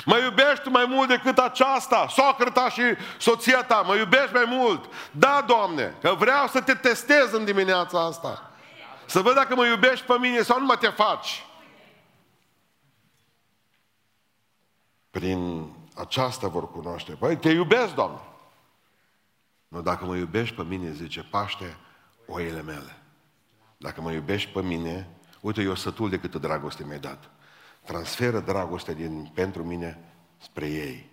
[0.04, 2.82] Mă iubești tu mai mult decât aceasta, socră ta și
[3.18, 4.84] soția ta, mă iubești mai mult.
[5.10, 8.45] Da, Doamne, că vreau să te testez în dimineața asta.
[9.06, 11.44] Să văd dacă mă iubești pe mine sau nu mă te faci.
[15.10, 17.12] Prin aceasta vor cunoaște.
[17.12, 18.20] Păi, te iubesc, Doamne.
[19.68, 21.76] Nu, dacă mă iubești pe mine, zice, paște
[22.26, 23.02] oile mele.
[23.76, 25.08] Dacă mă iubești pe mine,
[25.40, 27.30] uite, eu sătul de câtă dragoste mi-ai dat.
[27.84, 31.10] Transferă dragostea din, pentru mine spre ei.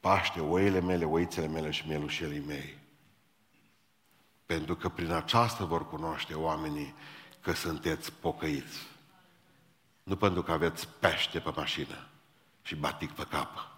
[0.00, 2.81] Paște oile mele, oițele mele și mielușelii mei.
[4.52, 6.94] Pentru că prin aceasta vor cunoaște oamenii
[7.40, 8.86] că sunteți pocăiți.
[10.02, 12.06] Nu pentru că aveți pește pe mașină
[12.62, 13.68] și batic pe cap,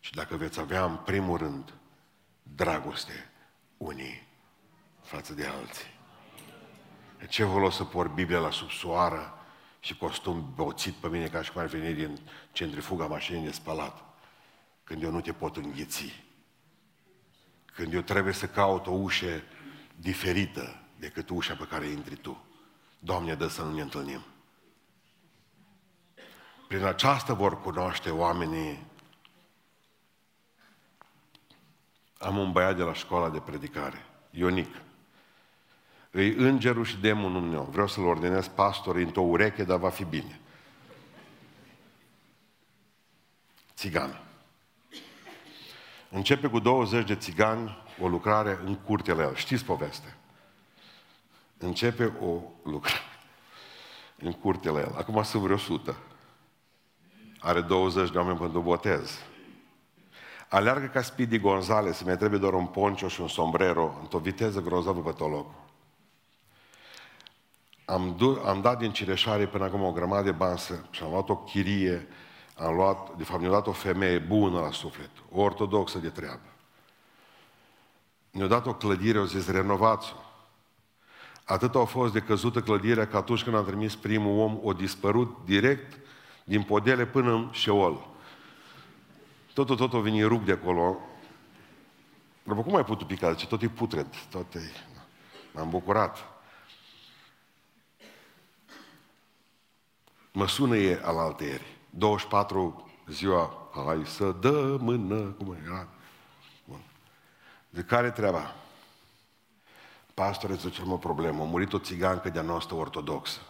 [0.00, 1.72] ci dacă veți avea în primul rând
[2.42, 3.30] dragoste
[3.76, 4.26] unii
[5.02, 5.98] față de alții.
[7.18, 9.34] De ce folos să por Biblia la subsoară
[9.80, 12.20] și costum boțit pe mine ca și cum ar veni din
[12.52, 14.04] centrifuga mașinii de spălat?
[14.84, 16.24] Când eu nu te pot înghiți.
[17.74, 19.42] Când eu trebuie să caut o ușă
[19.96, 22.44] diferită decât ușa pe care intri tu.
[22.98, 24.24] Doamne, dă să nu ne întâlnim.
[26.68, 28.86] Prin aceasta vor cunoaște oamenii.
[32.18, 34.74] Am un băiat de la școala de predicare, Ionic.
[36.10, 37.62] Îi îngerul și demonul meu.
[37.62, 40.40] Vreau să-l ordinez pastor într-o ureche, dar va fi bine.
[43.74, 44.20] Țigan.
[46.10, 49.34] Începe cu 20 de țigani o lucrare în curtele el.
[49.34, 50.16] Știți povestea.
[51.58, 53.02] Începe o lucrare
[54.24, 54.94] în curtele el.
[54.96, 55.96] Acum sunt vreo 100.
[57.38, 59.18] Are 20 de oameni pentru botez.
[60.48, 65.00] Aleargă ca Speedy Gonzales, mi trebuie doar un poncio și un sombrero, într-o viteză grozavă
[65.00, 65.60] pe tot locul.
[67.84, 70.58] Am, du- am dat din Cireșare până acum o grămadă de bani
[70.90, 72.08] și am luat o chirie,
[72.56, 76.51] am luat, de fapt mi-a dat o femeie bună la suflet, o ortodoxă de treabă.
[78.32, 80.16] Ne-a dat o clădire, o zis, renovați-o.
[81.44, 85.36] Atât a fost de căzută clădirea că atunci când am trimis primul om, o dispărut
[85.44, 85.98] direct
[86.44, 88.08] din podele până în șeol.
[89.54, 90.98] Totul, totul a venit rug de acolo.
[92.42, 93.32] După cum ai putut pica?
[93.32, 94.06] Zice, tot e putred.
[94.30, 94.60] Tot e...
[95.52, 96.18] M-am bucurat.
[100.32, 101.76] Mă sună e al alteri.
[101.90, 105.88] 24 ziua, hai să dă mână, cum era?
[107.72, 107.80] Bun.
[107.80, 108.54] De care treaba?
[110.14, 111.42] Pastore, zice, o problemă.
[111.42, 113.40] A murit o țigancă de-a noastră ortodoxă.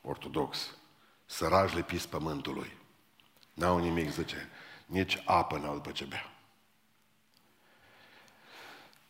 [0.00, 0.76] Ortodox.
[1.26, 2.76] Sărași le pis pământului.
[3.54, 4.48] N-au nimic, zice.
[4.86, 6.32] Nici apă n-au după ce bea.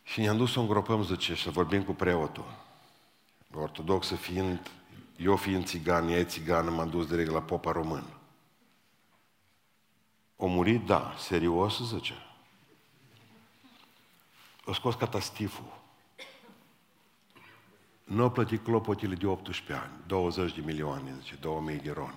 [0.03, 2.63] Și ne-am dus să o îngropăm, zice, și să vorbim cu preotul.
[3.53, 4.71] Ortodoxă fiind,
[5.17, 8.03] eu fiind țigan, ea e țigană, m-am dus direct la popa român.
[10.35, 12.24] O murit, da, serios, zice.
[14.65, 15.83] O scos catastiful.
[18.03, 22.13] Nu au plătit clopotile de 18 ani, 20 de milioane, zice, 2000 de ron.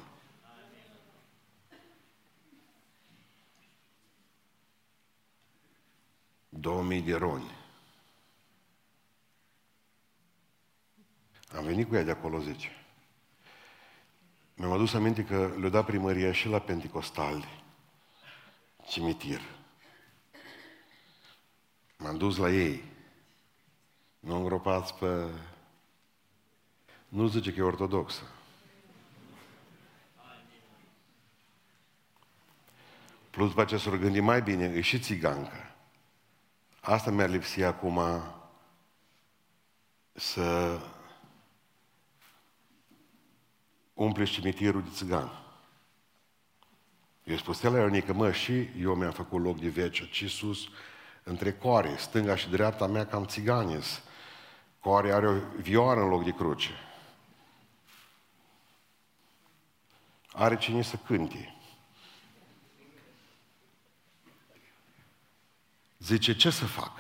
[6.61, 7.51] Două mii de roni.
[11.57, 12.69] Am venit cu ea de acolo, zice.
[14.55, 17.63] Mi-am adus aminte că le-a dat primăria și la Pentecostali,
[18.89, 19.41] cimitir.
[21.99, 22.85] M-am dus la ei.
[24.21, 25.31] Nu îngropați pe...
[27.09, 28.23] Nu zice că e ortodoxă.
[33.31, 35.75] Plus după ce s-o gândi mai bine, e și țigancă.
[36.81, 38.01] Asta mi-ar lipsi acum
[40.13, 40.81] să
[43.95, 45.31] umple cimitirul de țigan.
[47.25, 50.69] Eu spus la Ionică, mă, și eu mi-am făcut loc de vece, ci sus,
[51.29, 54.03] între coare, stânga și dreapta mea cam țiganis.
[54.81, 56.71] Coare are o vioară în loc de cruce.
[60.33, 61.57] Are cine să cânte.
[65.99, 66.93] Zice, ce să fac?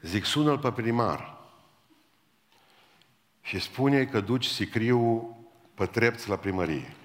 [0.00, 1.38] Zic, sună-l pe primar
[3.42, 5.36] și spune că duci sicriul
[5.74, 6.96] pe trepți la primărie.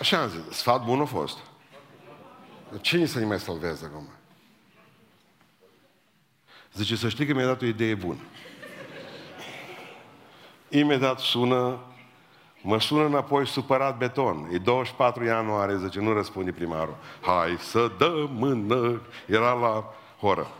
[0.00, 1.38] Așa am zis, sfat bun a fost.
[2.80, 4.08] Cine să-i mai salveze acum?
[6.74, 8.20] Zice, să știi că mi-a dat o idee bună.
[10.68, 11.80] Imediat sună,
[12.62, 14.48] mă sună înapoi supărat beton.
[14.52, 16.96] E 24 ianuarie, zice, nu răspunde primarul.
[17.20, 19.02] Hai să dă mână.
[19.26, 20.50] Era la horă.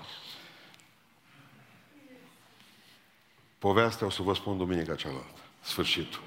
[3.59, 5.41] Povestea o să vă spun duminica cealaltă.
[5.61, 6.21] Sfârșitul.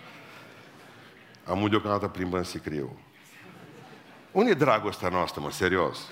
[1.46, 2.98] Am deocamdată plimbând sicriu.
[4.32, 6.08] Unde e dragostea noastră, mă, serios?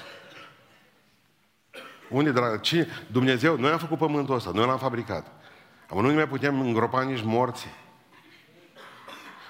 [2.10, 2.86] Unde e dragostea?
[3.12, 5.28] Dumnezeu, noi am făcut pământul ăsta, noi l-am fabricat.
[5.89, 7.72] Am nu ne mai putem îngropa nici morții.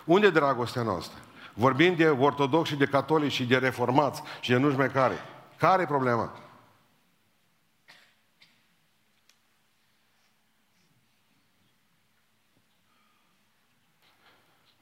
[0.05, 1.19] Unde e dragostea noastră?
[1.53, 5.15] Vorbim de ortodoxi, de catolici și de reformați și de nu-și mai care.
[5.57, 6.31] Care e problema?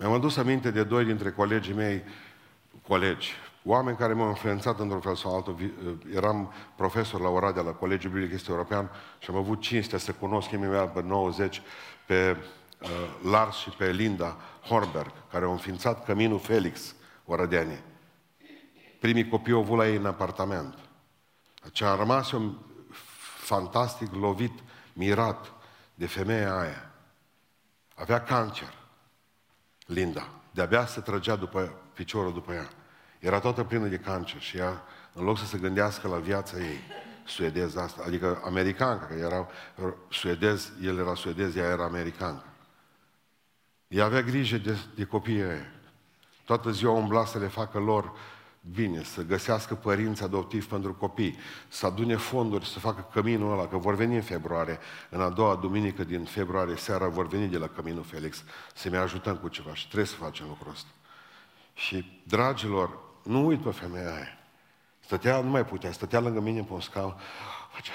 [0.02, 2.04] Mi-am adus aminte de doi dintre colegii mei,
[2.88, 3.34] colegi,
[3.64, 5.74] oameni care m-au influențat într-un fel sau altul.
[6.14, 10.52] Eram profesor la Oradea, la Colegiul Biblic Este European și am avut cinstea să cunosc
[10.52, 11.62] imediat pe 90
[12.06, 12.38] pe
[12.82, 12.90] uh,
[13.32, 17.84] Lars și pe Linda Hornberg, care au înființat Căminul Felix, Orădeanii.
[19.00, 20.78] Primii copii au avut la ei în apartament.
[21.72, 22.56] Ce a rămas eu
[23.38, 24.60] fantastic lovit,
[24.94, 25.52] mirat
[25.96, 26.92] de femeia aia.
[27.96, 28.79] Avea cancer,
[29.89, 30.30] Linda.
[30.52, 32.69] De-abia se trăgea după piciorul după ea.
[33.19, 36.80] Era toată plină de cancer și ea, în loc să se gândească la viața ei,
[37.25, 39.47] suedez asta, adică americancă, că era
[40.10, 42.43] suedez, el era suedez, ea era americancă.
[43.88, 45.65] Ea avea grijă de, de copiii ei.
[46.45, 48.12] Toată ziua umbla să le facă lor
[48.72, 53.78] bine, să găsească părinți adoptivi pentru copii, să adune fonduri, să facă căminul ăla, că
[53.78, 54.80] vor veni în februarie,
[55.10, 59.38] în a doua duminică din februarie, seara, vor veni de la Căminul Felix, să-mi ajutăm
[59.38, 60.90] cu ceva și trebuie să facem lucrul ăsta.
[61.74, 64.38] Și, dragilor, nu uit pe femeia aia.
[65.00, 67.16] Stătea, nu mai putea, stătea lângă mine pe un scaun,
[67.72, 67.94] făcea...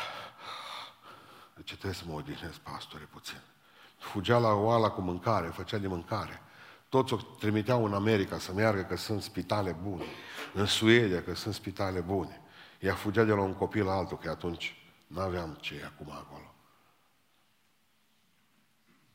[1.54, 3.40] De ce trebuie să mă odihnesc, pastore, puțin?
[3.98, 6.42] Fugea la oala cu mâncare, făcea de mâncare.
[6.94, 10.04] Toți o trimiteau în America să meargă că sunt spitale bune.
[10.52, 12.40] În Suedia că sunt spitale bune.
[12.80, 14.76] Ea fugea de la un copil la altul, că atunci
[15.06, 16.54] nu aveam ce e acum acolo.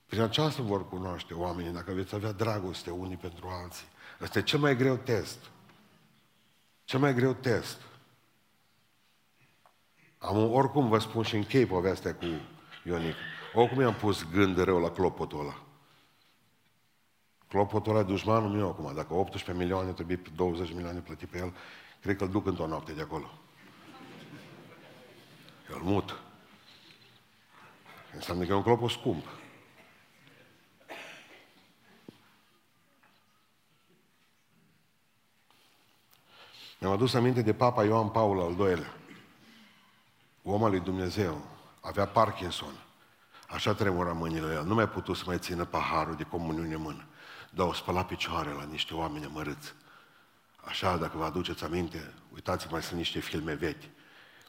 [0.05, 3.87] Prin aceasta vor cunoaște oamenii, dacă veți avea dragoste unii pentru alții.
[4.21, 5.39] Ăsta e cel mai greu test.
[6.83, 7.81] Cel mai greu test.
[10.17, 12.25] Am, oricum vă spun și închei povestea cu
[12.83, 13.15] Ionic.
[13.53, 15.63] Oricum i-am pus gând rău la clopotul ăla.
[17.49, 18.95] Clopotul ăla e dușmanul meu acum.
[18.95, 21.53] Dacă 18 milioane trebuie 20 milioane plăti pe el,
[22.01, 23.31] cred că îl duc într-o noapte de acolo.
[25.69, 26.19] Eu îl mut.
[28.13, 29.25] Înseamnă că e un clopot scump.
[36.79, 38.93] Mi-am adus aminte de Papa Ioan Paul al doilea.
[40.43, 41.41] Om al lui Dumnezeu.
[41.81, 42.73] Avea Parkinson.
[43.47, 44.65] Așa tremura mâinile el.
[44.65, 47.08] Nu mai putut să mai țină paharul de comuniune în mână.
[47.49, 49.73] Dar o spăla picioare la niște oameni amărâți.
[50.65, 53.83] Așa, dacă vă aduceți aminte, uitați-vă, mai sunt niște filme vechi,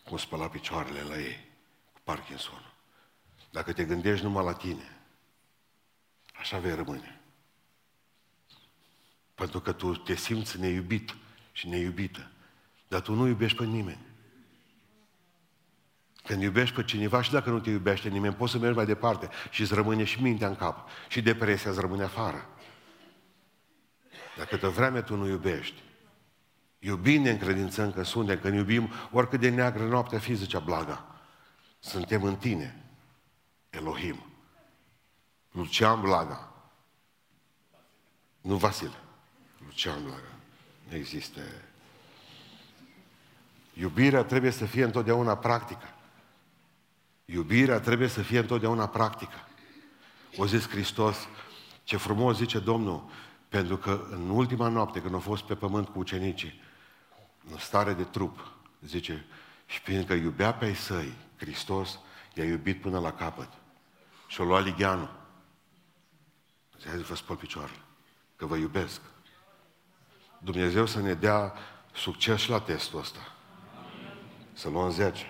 [0.04, 1.48] cum spăla picioarele la ei,
[1.92, 2.72] cu Parkinson.
[3.50, 4.98] Dacă te gândești numai la tine,
[6.40, 7.20] așa vei rămâne.
[9.34, 11.16] Pentru că tu te simți neiubit
[11.52, 12.30] și neiubită.
[12.88, 14.08] Dar tu nu iubești pe nimeni.
[16.22, 19.28] Când iubești pe cineva și dacă nu te iubește nimeni, poți să mergi mai departe
[19.50, 20.88] și îți rămâne și mintea în cap.
[21.08, 22.48] Și depresia îți rămâne afară.
[24.40, 25.82] Dar câtă vreme tu nu iubești,
[26.78, 31.06] iubim ne încredințăm că suntem, când iubim oricât de neagră noaptea fi, zicea Blaga.
[31.78, 32.84] Suntem în tine,
[33.70, 34.24] Elohim.
[35.50, 36.52] Lucian Blaga.
[38.40, 39.00] Nu Vasile.
[39.64, 40.32] Lucian Blaga.
[40.88, 41.40] Nu există.
[43.72, 45.94] Iubirea trebuie să fie întotdeauna practică.
[47.24, 49.48] Iubirea trebuie să fie întotdeauna practică.
[50.36, 51.16] O zis Hristos,
[51.84, 53.10] ce frumos zice Domnul,
[53.50, 56.60] pentru că în ultima noapte, când a fost pe pământ cu ucenicii,
[57.50, 59.26] în stare de trup, zice,
[59.66, 61.98] și fiindcă iubea pe ai săi, Hristos
[62.34, 63.48] i-a iubit până la capăt.
[64.26, 65.10] Și-a luat ligheanul.
[66.78, 67.80] Zice, vă spăl picioarele,
[68.36, 69.00] că vă iubesc.
[70.38, 71.52] Dumnezeu să ne dea
[71.92, 73.34] succes și la testul ăsta.
[74.52, 75.26] Să luăm 10.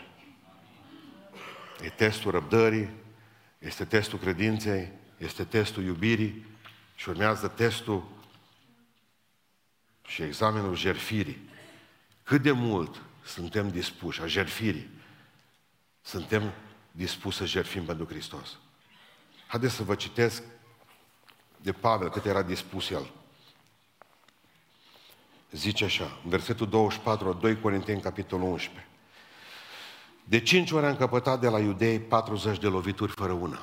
[1.83, 2.90] E testul răbdării,
[3.59, 6.49] este testul credinței, este testul iubirii
[7.00, 8.04] și urmează testul
[10.06, 11.48] și examenul jerfirii.
[12.22, 14.90] Cât de mult suntem dispuși a jerfirii,
[16.02, 16.52] suntem
[16.90, 18.58] dispuși să jerfim pentru Hristos.
[19.46, 20.42] Haideți să vă citesc
[21.56, 23.10] de Pavel cât era dispus el.
[25.50, 28.86] Zice așa, în versetul 24, 2 Corinteni, capitolul 11.
[30.24, 33.60] De cinci ori am căpătat de la iudei 40 de lovituri fără una.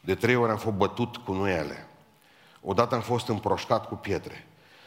[0.00, 1.86] De trei ori am fost bătut cu nuiele.
[2.62, 4.46] Odată am fost împroșcat cu pietre.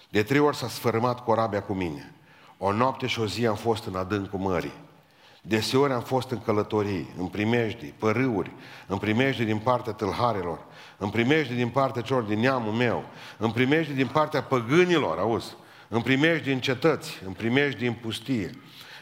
[0.10, 2.14] De trei ori s-a sfărâmat corabia cu mine.
[2.58, 4.74] O noapte și o zi am fost în adâncul mării.
[5.42, 8.52] Deseori am fost în călătorii, în primejdii, părâuri,
[8.88, 10.60] în primejdii din partea tâlharelor,
[10.98, 13.04] în primejdii din partea celor din neamul meu,
[13.38, 15.56] în primejdii din partea păgânilor, auzi,
[15.88, 18.50] în primejdii în cetăți, în primejdii în pustie,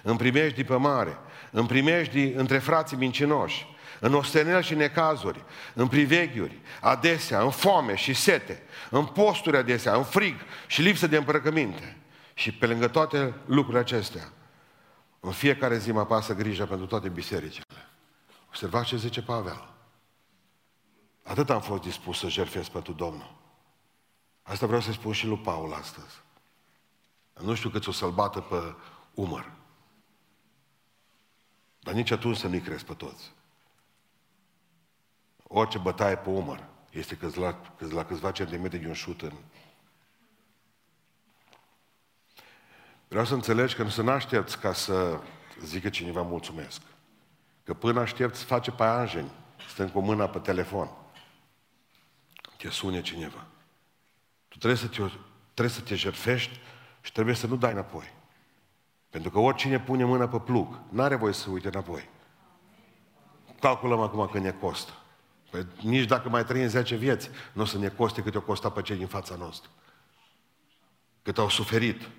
[0.02, 1.18] în primejdii pe mare,
[1.52, 3.68] în primejdii între frații mincinoși,
[4.04, 5.44] în ostenel și necazuri,
[5.74, 10.36] în priveghiuri, adesea, în foame și sete, în posturi adesea, în frig
[10.68, 11.98] și lipsă de îmbrăcăminte.
[12.34, 14.32] Și pe lângă toate lucrurile acestea,
[15.20, 17.66] în fiecare zi mă pasă grija pentru toate bisericile.
[18.48, 19.70] Observați ce zice Pavel.
[21.24, 23.36] Atât am fost dispus să jertfesc pentru Domnul.
[24.42, 26.22] Asta vreau să spun și lui Paul astăzi.
[27.42, 28.76] Nu știu cât o să-l bată pe
[29.14, 29.52] umăr.
[31.80, 33.33] Dar nici atunci să nu-i crezi pe toți.
[35.56, 39.32] Orice bătaie pe umăr este că la, la câțiva centimetri de un șut în...
[43.08, 45.20] Vreau să înțelegi că nu să nu aștepți ca să
[45.64, 46.82] zică cineva mulțumesc.
[47.64, 49.32] Că până aștepți face pe anjeni,
[49.70, 50.90] stând cu mâna pe telefon.
[52.58, 53.46] Te sune cineva.
[54.48, 55.02] Tu trebuie să te,
[55.54, 56.60] trebuie să te jertfești
[57.02, 58.14] și trebuie să nu dai înapoi.
[59.10, 62.10] Pentru că oricine pune mâna pe plug, n-are voie să uite înapoi.
[63.60, 64.94] Calculăm acum că ne costă.
[65.54, 68.70] Păi nici dacă mai trăim 10 vieți, nu o să ne coste cât o costa
[68.70, 69.70] pe cei din fața noastră.
[71.22, 72.10] Cât au suferit.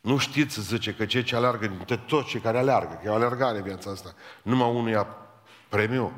[0.00, 3.14] Nu știți, zice, că cei ce alergă, dintre toți cei care alergă, că e o
[3.14, 5.06] alergare viața asta, numai unul ia
[5.68, 6.12] premiu.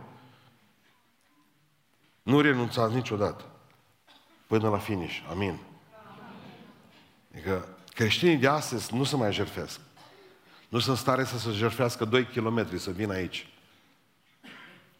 [2.22, 3.44] Nu renunțați niciodată.
[4.46, 5.18] Până la finish.
[5.30, 5.59] Amin.
[7.32, 9.80] Adică creștinii de astăzi nu se mai jerfesc.
[10.68, 13.46] Nu sunt stare să se jerfească 2 km să vină aici.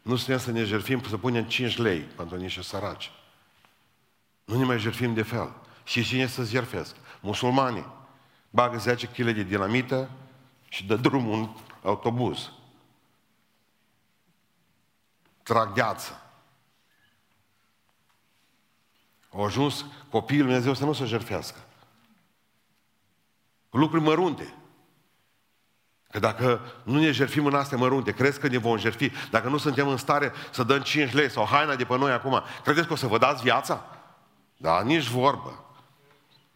[0.03, 3.11] Nu suntem să ne jerfim, să punem 5 lei pentru niște săraci.
[4.45, 5.55] Nu ne mai jerfim de fel.
[5.85, 6.97] Și cine să jerfesc?
[7.21, 7.87] Musulmanii.
[8.51, 10.11] Bagă 10 kg de dinamită
[10.69, 12.51] și dă drumul un autobuz.
[15.43, 16.23] Trag gheață.
[19.33, 21.59] Au ajuns copiii lui Dumnezeu să nu se jerfească.
[23.71, 24.55] Lucruri mărunte.
[26.11, 29.11] Că dacă nu ne jerfim în astea mărunte, crezi că ne vom jerfi?
[29.31, 32.43] Dacă nu suntem în stare să dăm 5 lei sau haina de pe noi acum,
[32.65, 33.85] credeți că o să vă dați viața?
[34.57, 35.65] Da, nici vorbă.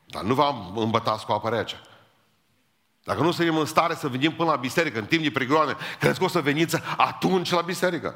[0.06, 1.80] Dar nu vă îmbătați cu apă rece.
[3.04, 6.18] Dacă nu suntem în stare să venim până la biserică în timp de prigoane, crezi
[6.18, 8.14] că o să veniți atunci la biserică?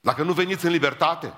[0.00, 1.34] Dacă nu veniți în libertate?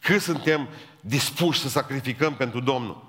[0.00, 0.68] Cât suntem
[1.00, 3.04] dispuși să sacrificăm pentru Domnul?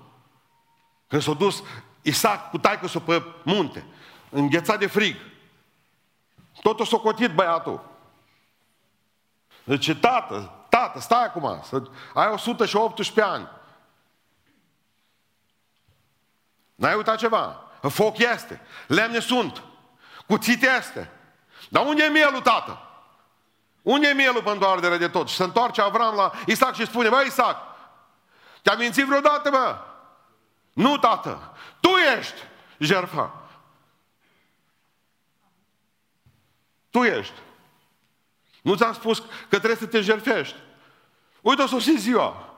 [1.08, 1.62] Când s-a dus
[2.06, 3.84] Isaac cu taică s pe munte,
[4.28, 5.16] înghețat de frig,
[6.62, 7.84] tot o socotit băiatul.
[9.64, 11.82] Zice, tată, tată, stai acum, să...
[12.14, 13.48] ai 118 ani.
[16.74, 17.64] N-ai uitat ceva?
[17.80, 19.62] Foc este, lemne sunt,
[20.26, 21.10] cuțit este.
[21.68, 22.80] Dar unde e mielul, tată?
[23.82, 25.28] Unde e mielul pentru ardere de tot?
[25.28, 27.56] Și se întoarce Avram la Isaac și spune, băi Isaac,
[28.62, 29.76] te-a mințit vreodată, bă?
[30.76, 32.40] Nu, tată, tu ești
[32.78, 33.42] jertfa.
[36.90, 37.34] Tu ești.
[38.62, 40.56] Nu ți-am spus că trebuie să te jertfești.
[41.40, 42.54] Uite, o sosit ziua.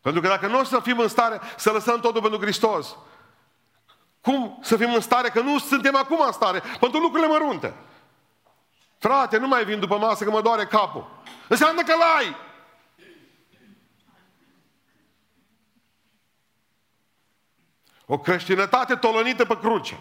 [0.00, 2.96] Pentru că dacă nu o să fim în stare să lăsăm totul pentru Hristos,
[4.20, 5.28] cum să fim în stare?
[5.28, 7.74] Că nu suntem acum în stare pentru lucrurile mărunte.
[8.98, 11.10] Frate, nu mai vin după masă că mă doare capul.
[11.48, 12.36] Înseamnă că l-ai.
[18.12, 19.98] O creștinătate tolonită pe cruce.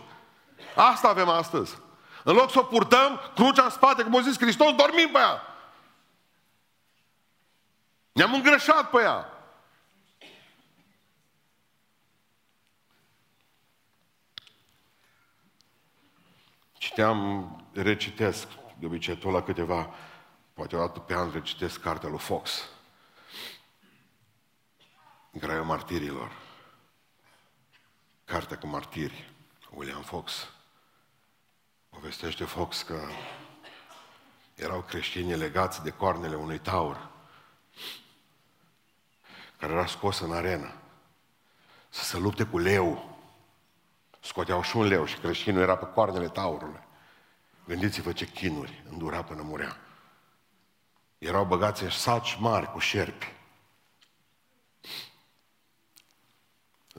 [0.76, 1.78] Asta avem astăzi.
[2.24, 5.41] În loc să o purtăm, crucea în spate, cum a zis Hristos, dormim pe ea.
[8.12, 9.34] Ne-am îngrășat pe ea.
[16.78, 18.47] Citeam, recitesc,
[18.80, 19.93] de obicei tot la câteva,
[20.53, 22.70] poate o dată pe an recitesc cartea lui Fox.
[25.32, 26.49] Graiul martirilor.
[28.30, 29.32] Cartea cu martiri.
[29.74, 30.50] William Fox.
[31.90, 33.00] Povestește Fox că
[34.56, 37.10] erau creștini legați de coarnele unui taur
[39.60, 40.74] care era scos în arenă
[41.90, 43.18] să se lupte cu leu.
[44.20, 46.84] Scoteau și un leu și creștinul era pe coarnele taurului.
[47.66, 49.78] Gândiți-vă ce chinuri îndura până murea.
[51.18, 53.39] Erau băgați în saci mari cu șerpi.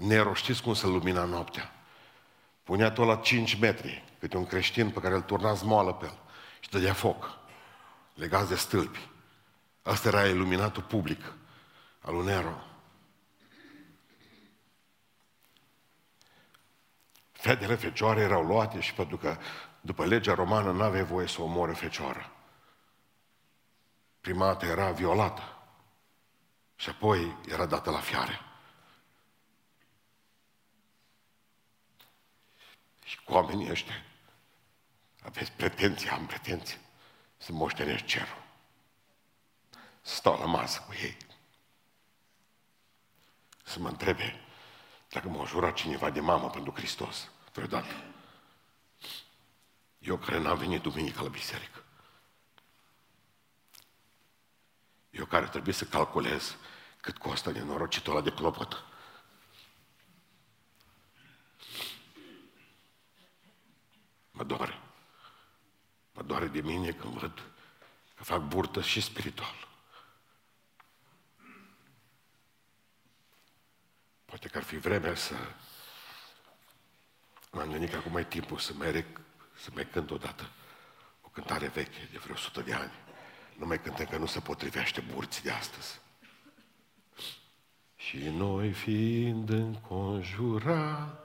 [0.01, 1.73] Nero, știți cum se lumina noaptea?
[2.63, 6.19] Punea tot la 5 metri, câte un creștin pe care îl turna zmoală pe el
[6.61, 7.39] și dădea foc,
[8.15, 9.09] legați de stâlpi.
[9.83, 11.33] Asta era iluminatul public
[12.01, 12.63] al lui Nero.
[17.33, 19.37] Fetele fecioare erau luate și pentru că
[19.81, 22.33] după legea romană nu avea voie să omoare fecioară.
[24.21, 25.43] Prima dată era violată
[26.77, 28.50] și apoi era dată la fiare.
[33.11, 34.05] Și cu oamenii ăștia
[35.23, 36.79] aveți pretenții, am pretenții
[37.37, 38.43] să moștenești cerul.
[40.03, 41.17] Să stau la masă cu ei.
[43.65, 44.41] Să mă întrebe
[45.09, 48.05] dacă m-a jurat cineva de mamă pentru Hristos vreodată.
[49.99, 51.85] Eu care n-am venit duminică la biserică.
[55.11, 56.57] Eu care trebuie să calculez
[57.01, 58.85] cât costă nenorocitul ăla de clopot.
[64.41, 64.81] Mă doare.
[66.13, 67.43] Mă doare de mine când văd
[68.17, 69.69] că fac burtă și spiritual.
[74.25, 75.35] Poate că ar fi vremea să...
[77.51, 79.21] M-am gândit că acum e timpul să mai, rec,
[79.55, 80.51] să mai cânt odată
[81.23, 82.93] o cântare veche de vreo 100 de ani.
[83.57, 86.01] Nu mai cântăm că nu se potrivește burții de astăzi.
[87.97, 91.20] Și noi fiind înconjurați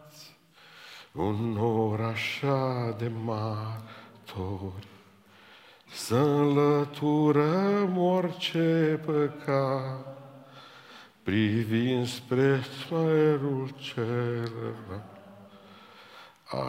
[1.15, 4.87] un nor așa de martori,
[5.91, 10.17] să înlăturăm orice păcat,
[11.23, 14.51] privind spre smerul cel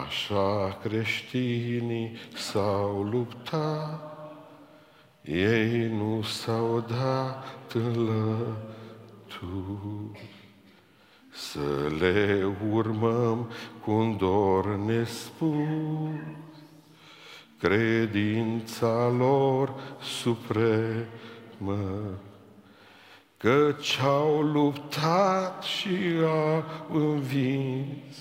[0.00, 4.30] Așa creștinii s-au luptat,
[5.22, 9.24] ei nu s-au dat în lături.
[11.36, 15.56] Să le urmăm cu un dor nespus,
[17.58, 21.08] credința lor supremă,
[23.36, 28.16] Căci au luptat și au învins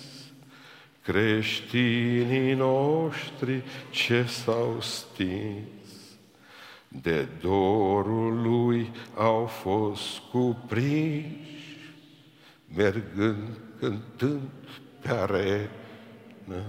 [1.02, 5.60] creștinii noștri ce s-au stins.
[6.88, 11.55] De dorul lui au fost cuprinși,
[12.76, 14.50] mergând, cântând
[15.02, 16.64] pe arenă,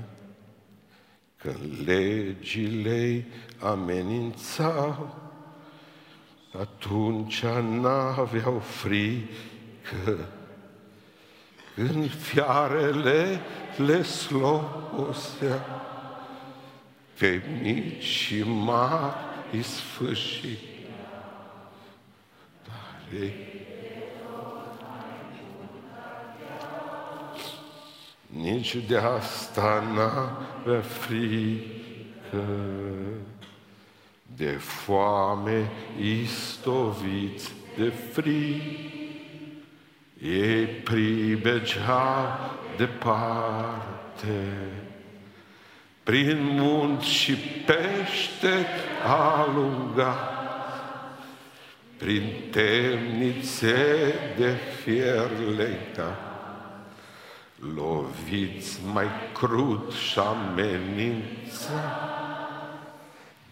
[1.36, 3.26] când legile
[3.61, 5.26] amenințau,
[6.61, 10.28] atunci n-aveau frică.
[11.74, 13.40] Când fiarele
[13.76, 15.64] le slobosea,
[17.18, 19.14] pe mici și mari
[19.53, 20.59] îi sfârși.
[22.64, 23.55] Dar ei
[28.41, 32.45] nici de asta n-avea frică
[34.37, 35.70] de foame
[36.01, 38.62] istoviți de frig.
[40.22, 42.39] Ei pribegea
[42.76, 44.43] departe,
[46.03, 47.34] prin munți și
[47.66, 48.66] pește
[49.05, 50.30] alunga,
[51.97, 56.25] prin temnițe de fier lega,
[57.74, 61.80] loviți mai crud și amenința,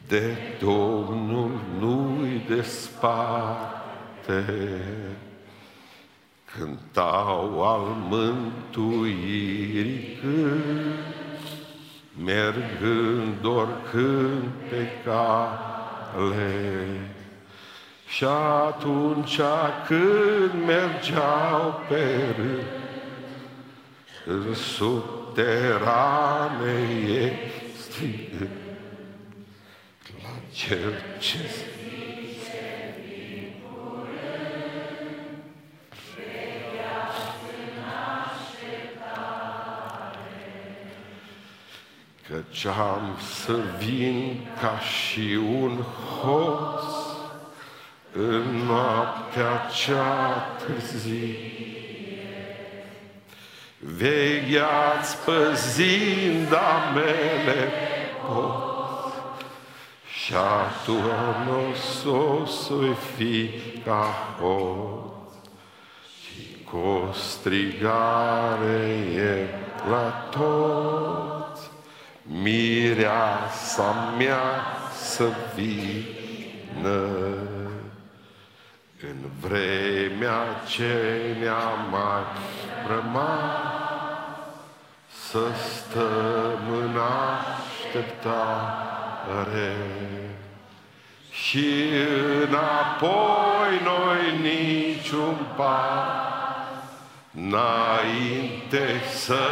[0.08, 4.44] de Domnul nu-i desparte.
[6.56, 9.38] Cântau al mântuirii
[10.20, 10.98] când,
[12.24, 16.52] mergând oricând pe cale.
[18.06, 19.40] Și atunci
[19.86, 22.83] când mergeau pe rând,
[24.26, 25.92] în subterane
[27.06, 27.32] ei
[27.78, 28.48] strigând,
[30.52, 31.38] cel ce
[42.28, 45.82] Căci am să vin ca și un
[46.20, 46.82] hoț
[48.12, 51.83] în noaptea cea târzie.
[53.86, 57.68] Vegheați păzind amele
[58.26, 59.12] pot,
[60.06, 62.74] și atunci o să
[63.16, 63.50] fi
[63.84, 65.32] ca hoț.
[66.22, 69.48] Și cu o strigare e
[69.90, 71.70] la toți.
[72.22, 77.06] Mireasa mea să vină.
[79.00, 82.22] În vremea ce ne-a mai
[82.86, 83.63] rămas
[85.34, 88.74] să stăm în așteptare
[89.40, 89.76] are.
[91.30, 91.66] Și
[92.48, 96.68] înapoi noi niciun pas,
[97.34, 99.44] înainte să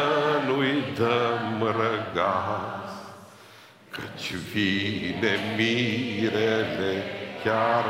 [0.46, 2.92] nu-i dăm răgaz,
[3.90, 7.04] căci vine mirele
[7.44, 7.84] chiar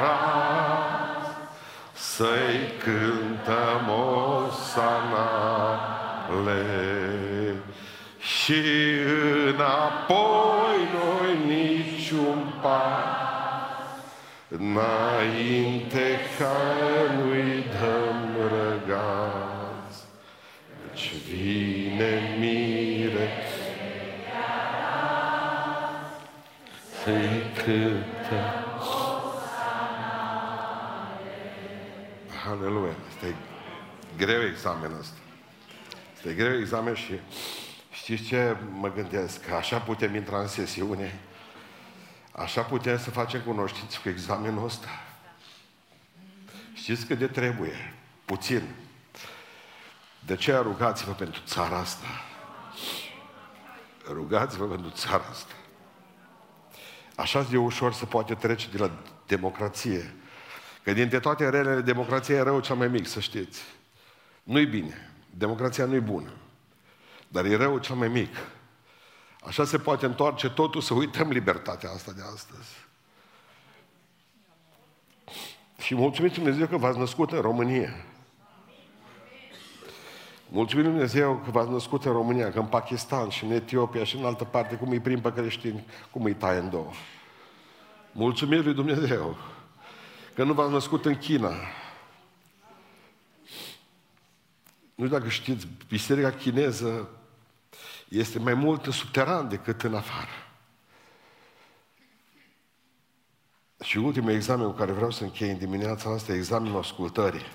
[1.15, 1.31] azi,
[1.93, 5.83] să-i cântăm o sanale.
[8.43, 8.61] Și
[9.47, 13.87] înapoi noi niciun pas,
[14.49, 16.57] înainte ca
[17.17, 20.05] nu-i dăm răgaz,
[20.89, 23.29] căci vine mire
[27.05, 28.65] să-i cântă.
[32.49, 32.95] Aleluia.
[33.09, 33.35] Este
[34.17, 35.17] greu examenul ăsta.
[36.17, 37.13] Este greu examen și
[38.03, 39.47] știți ce mă gândesc?
[39.47, 41.21] Că așa putem intra în sesiune.
[42.33, 44.89] Așa putem să facem cunoștință cu examenul ăsta.
[46.75, 47.95] Știți cât de trebuie?
[48.25, 48.63] Puțin.
[50.27, 52.07] De ce rugați-vă pentru țara asta?
[54.07, 55.55] Rugați-vă pentru țara asta.
[57.17, 58.91] Așa de ușor se poate trece de la
[59.27, 60.15] democrație.
[60.83, 63.63] Că dintre toate relele, democrația e rău cel mai mic, să știți.
[64.43, 65.11] Nu-i bine.
[65.31, 66.33] Democrația nu-i bună.
[67.33, 68.37] Dar e rău cel mai mic.
[69.47, 72.71] Așa se poate întoarce totul să uităm libertatea asta de astăzi.
[75.79, 78.05] Și mulțumim Dumnezeu că v-ați născut în România.
[80.49, 84.25] Mulțumim Dumnezeu că v-ați născut în România, că în Pakistan și în Etiopia și în
[84.25, 86.91] altă parte, cum îi prim pe creștini, cum îi taie în două.
[88.13, 89.37] Mulțumim lui Dumnezeu
[90.35, 91.53] că nu v-ați născut în China.
[94.95, 97.09] Nu știu dacă știți, biserica chineză
[98.13, 100.31] este mai mult în subteran decât în afară.
[103.85, 107.47] Și ultimul examen cu care vreau să închei în dimineața asta, examenul ascultării.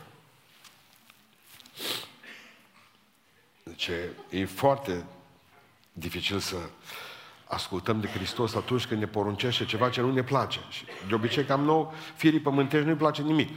[3.63, 3.89] Deci
[4.29, 5.05] e foarte
[5.93, 6.55] dificil să
[7.47, 10.59] ascultăm de Hristos atunci când ne poruncește ceva ce nu ne place.
[10.69, 13.49] Și de obicei, cam nou, firii pământești nu-i place nimic.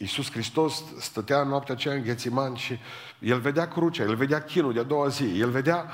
[0.00, 2.78] Iisus Hristos stătea noaptea aceea în Ghețiman și
[3.18, 5.90] el vedea crucea, el vedea chinul de a doua zi, el vedea,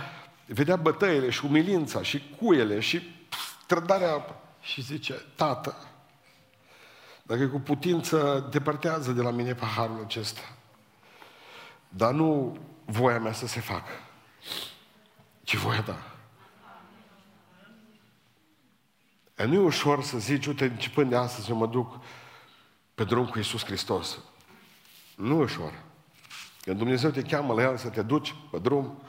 [0.47, 3.15] vedea bătăile și umilința și cuiele și
[3.67, 5.77] trădarea și zice, Tată,
[7.23, 10.57] dacă e cu putință, depărtează de la mine paharul acesta.
[11.89, 13.93] Dar nu voia mea să se facă,
[15.43, 16.17] ci voia ta.
[19.37, 22.01] E nu e ușor să zici, uite, începând de astăzi eu mă duc
[22.97, 24.19] pe drum cu Iisus Hristos.
[25.17, 25.73] Nu e ușor.
[26.63, 29.03] Când Dumnezeu te cheamă la El să te duci pe drum,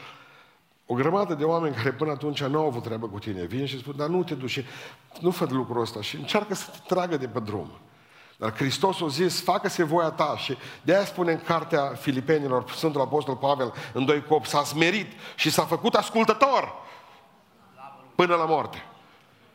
[0.86, 3.80] o grămadă de oameni care până atunci nu au avut treabă cu tine, vin și
[3.80, 4.66] spun, dar nu te duci și
[5.20, 7.72] nu fă lucrul ăsta și încearcă să te tragă de pe drum.
[8.38, 13.02] Dar Hristos a zis, facă-se voia ta și de aia spune în cartea Filipenilor, Sfântul
[13.02, 16.74] Apostol Pavel, în doi cop, s-a smerit și s-a făcut ascultător
[18.16, 18.84] până la moarte.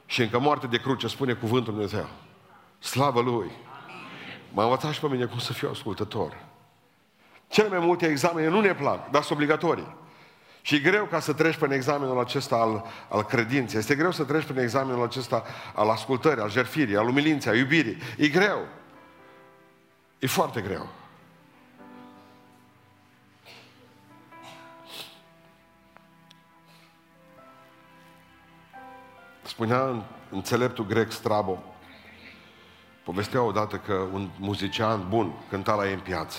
[0.06, 2.08] Și încă moarte de cruce spune cuvântul Dumnezeu.
[2.78, 3.50] Slavă Lui!
[4.52, 6.36] M-a învățat și pe mine cum să fiu ascultător.
[7.48, 9.96] Cele mai multe examene nu ne plac, dar sunt obligatorii.
[10.62, 13.78] Și e greu ca să treci prin examenul acesta al, al credinței.
[13.78, 15.44] Este greu să treci prin examenul acesta
[15.74, 17.96] al ascultării, al jertfirii, al umilinței, al iubirii.
[18.16, 18.66] E greu.
[20.18, 20.88] E foarte greu.
[29.42, 31.62] Spunea înțeleptul grec Strabo,
[33.04, 36.38] povestea odată că un muzician bun cânta la ei în piață.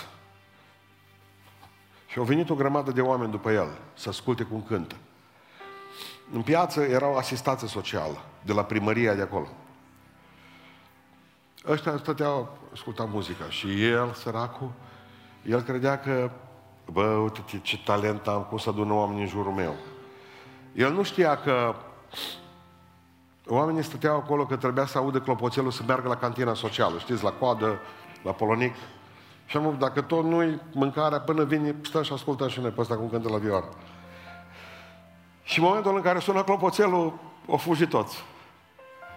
[2.08, 4.96] Și au venit o grămadă de oameni după el să asculte cum cântă.
[6.34, 9.48] În piață era o asistață socială de la primăria de acolo.
[11.68, 14.72] Ăștia stăteau, asculta muzica și el, săracul,
[15.46, 16.32] el credea că,
[16.92, 19.76] bă, uite ce talent am, cum să adună oameni în jurul meu.
[20.74, 21.76] El nu știa că
[23.48, 27.32] oamenii stăteau acolo că trebuia să audă clopoțelul să meargă la cantina socială, știți, la
[27.32, 27.80] coadă,
[28.24, 28.76] la polonic.
[29.46, 32.96] Și am dacă tot nu-i mâncarea, până vine, stă și ascultă și noi pe ăsta
[32.96, 33.70] cum cântă la vioară.
[35.44, 37.14] Și în momentul în care sună clopoțelul,
[37.50, 38.24] au fugit toți.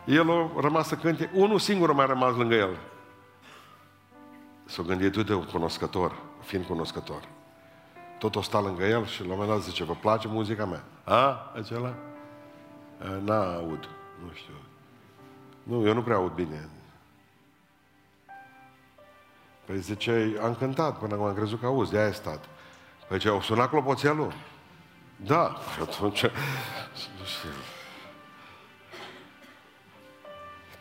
[0.05, 2.77] El a rămas să cânte, unul singur a mai rămas lângă el.
[4.65, 7.23] S-a gândit, uite, un cunoscător, fiind cunoscător.
[8.19, 10.85] Tot o sta lângă el și la un moment dat zice, vă place muzica mea?
[11.05, 11.95] A, acela?
[13.25, 13.89] N-aud,
[14.25, 14.55] nu știu.
[15.63, 16.69] Nu, eu nu prea aud bine.
[19.65, 22.45] Păi zice, am cântat până am crezut că auzi, de-aia stat.
[23.09, 24.33] Păi ce, au sunat clopoțelul?
[25.17, 25.57] Da.
[25.75, 26.25] Și atunci...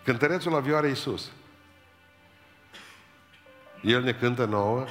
[0.04, 1.32] Cântărețul la vioară Iisus.
[3.82, 4.86] El ne cântă nouă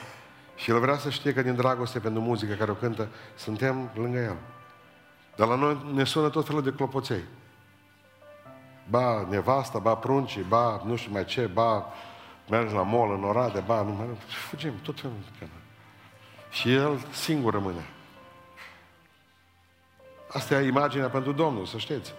[0.57, 4.18] și El vrea să știe că din dragoste pentru muzică care o cântă, suntem lângă
[4.18, 4.36] El.
[5.36, 7.22] Dar la noi ne sună tot felul de clopoței.
[8.89, 11.87] Ba nevasta, ba pruncii, ba nu știu mai ce, ba
[12.49, 14.07] mergi la mall, în Orade, ba, nu mai...
[14.49, 15.47] Fugim, tot felul de
[16.51, 17.89] Și el singur rămâne.
[20.28, 22.14] Asta e imaginea pentru Domnul, să știți.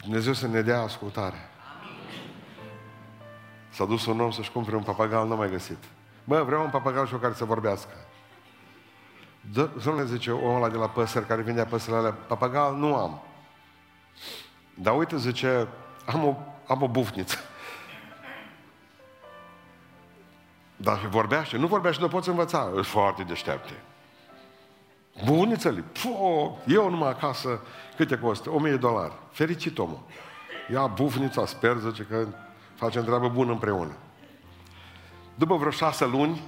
[0.00, 1.48] Dumnezeu să ne dea ascultare.
[3.70, 5.84] S-a dus un om să-și cumpere un papagal, nu mai găsit.
[6.24, 7.92] Bă, vreau un papagal și o care să vorbească.
[9.52, 13.22] Domnule zice omul ăla de la păsări care vindea păsările alea, papagal nu am.
[14.74, 15.68] Dar uite, zice,
[16.06, 16.36] am o,
[16.66, 17.38] am o bufniță.
[20.76, 22.72] Dar vorbește, nu vorbește, nu poți învăța.
[22.76, 23.72] Ești foarte deșteapte.
[25.24, 25.84] Bunițele,
[26.66, 27.60] eu numai acasă,
[27.96, 28.50] câte costă?
[28.50, 29.12] 1000 de dolari.
[29.30, 30.00] Fericit omul.
[30.72, 32.26] Ia bufnița, sper, zice că
[32.74, 33.96] facem treabă bună împreună.
[35.34, 36.42] După vreo șase luni,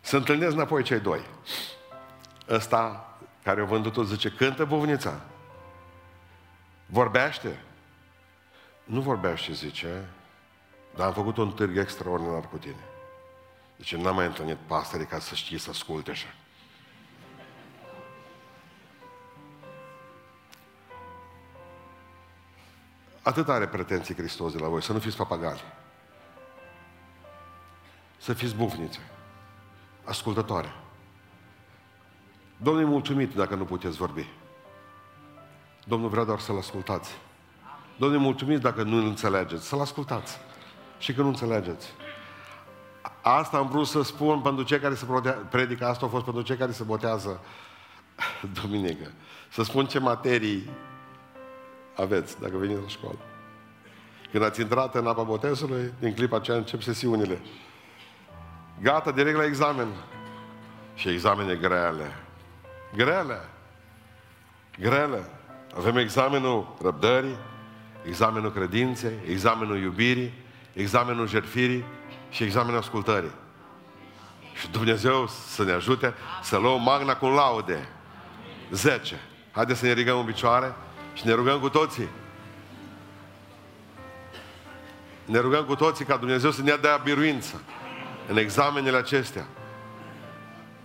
[0.00, 1.20] se întâlnesc înapoi cei doi.
[2.48, 5.20] Ăsta care a vândut-o zice, cântă bufnița.
[6.86, 7.60] Vorbește.
[8.84, 10.04] Nu vorbește, zice,
[10.96, 12.84] dar am făcut un târg extraordinar cu tine.
[13.76, 16.34] Deci n-am mai întâlnit pastării ca să știe să asculte așa.
[23.22, 25.62] Atât are pretenții Hristos de la voi, să nu fiți papagali.
[28.18, 29.00] Să fiți bufnițe,
[30.04, 30.72] ascultătoare.
[32.62, 34.28] Domnul e mulțumit dacă nu puteți vorbi.
[35.84, 37.10] Domnul vrea doar să-L ascultați.
[37.96, 40.38] Domnul e mulțumit dacă nu-L înțelegeți, să-L ascultați.
[40.98, 41.92] Și că nu înțelegeți.
[43.22, 45.06] Asta am vrut să spun pentru cei care se
[45.50, 47.40] predică, asta a fost pentru cei care se botează
[48.62, 49.10] duminică.
[49.48, 50.70] Să spun ce materii
[51.96, 53.18] aveți dacă veniți la școală.
[54.30, 57.40] Când ați intrat în apa botezului, din clipa aceea încep sesiunile.
[58.82, 59.88] Gata, direct la examen.
[60.94, 62.27] Și examene grele.
[62.94, 63.48] Grele.
[64.78, 65.30] Grele.
[65.76, 67.36] Avem examenul răbdării,
[68.06, 70.32] examenul credinței, examenul iubirii,
[70.72, 71.84] examenul jertfirii
[72.30, 73.32] și examenul ascultării.
[74.54, 77.88] Și Dumnezeu să ne ajute să luăm magna cu laude.
[78.70, 79.20] 10.
[79.50, 80.74] Haideți să ne ridicăm în picioare
[81.14, 82.08] și ne rugăm cu toții.
[85.24, 87.62] Ne rugăm cu toții ca Dumnezeu să ne dea biruință
[88.28, 89.46] în examenele acestea.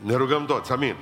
[0.02, 0.72] Ne rugăm toți.
[0.72, 0.96] Amin.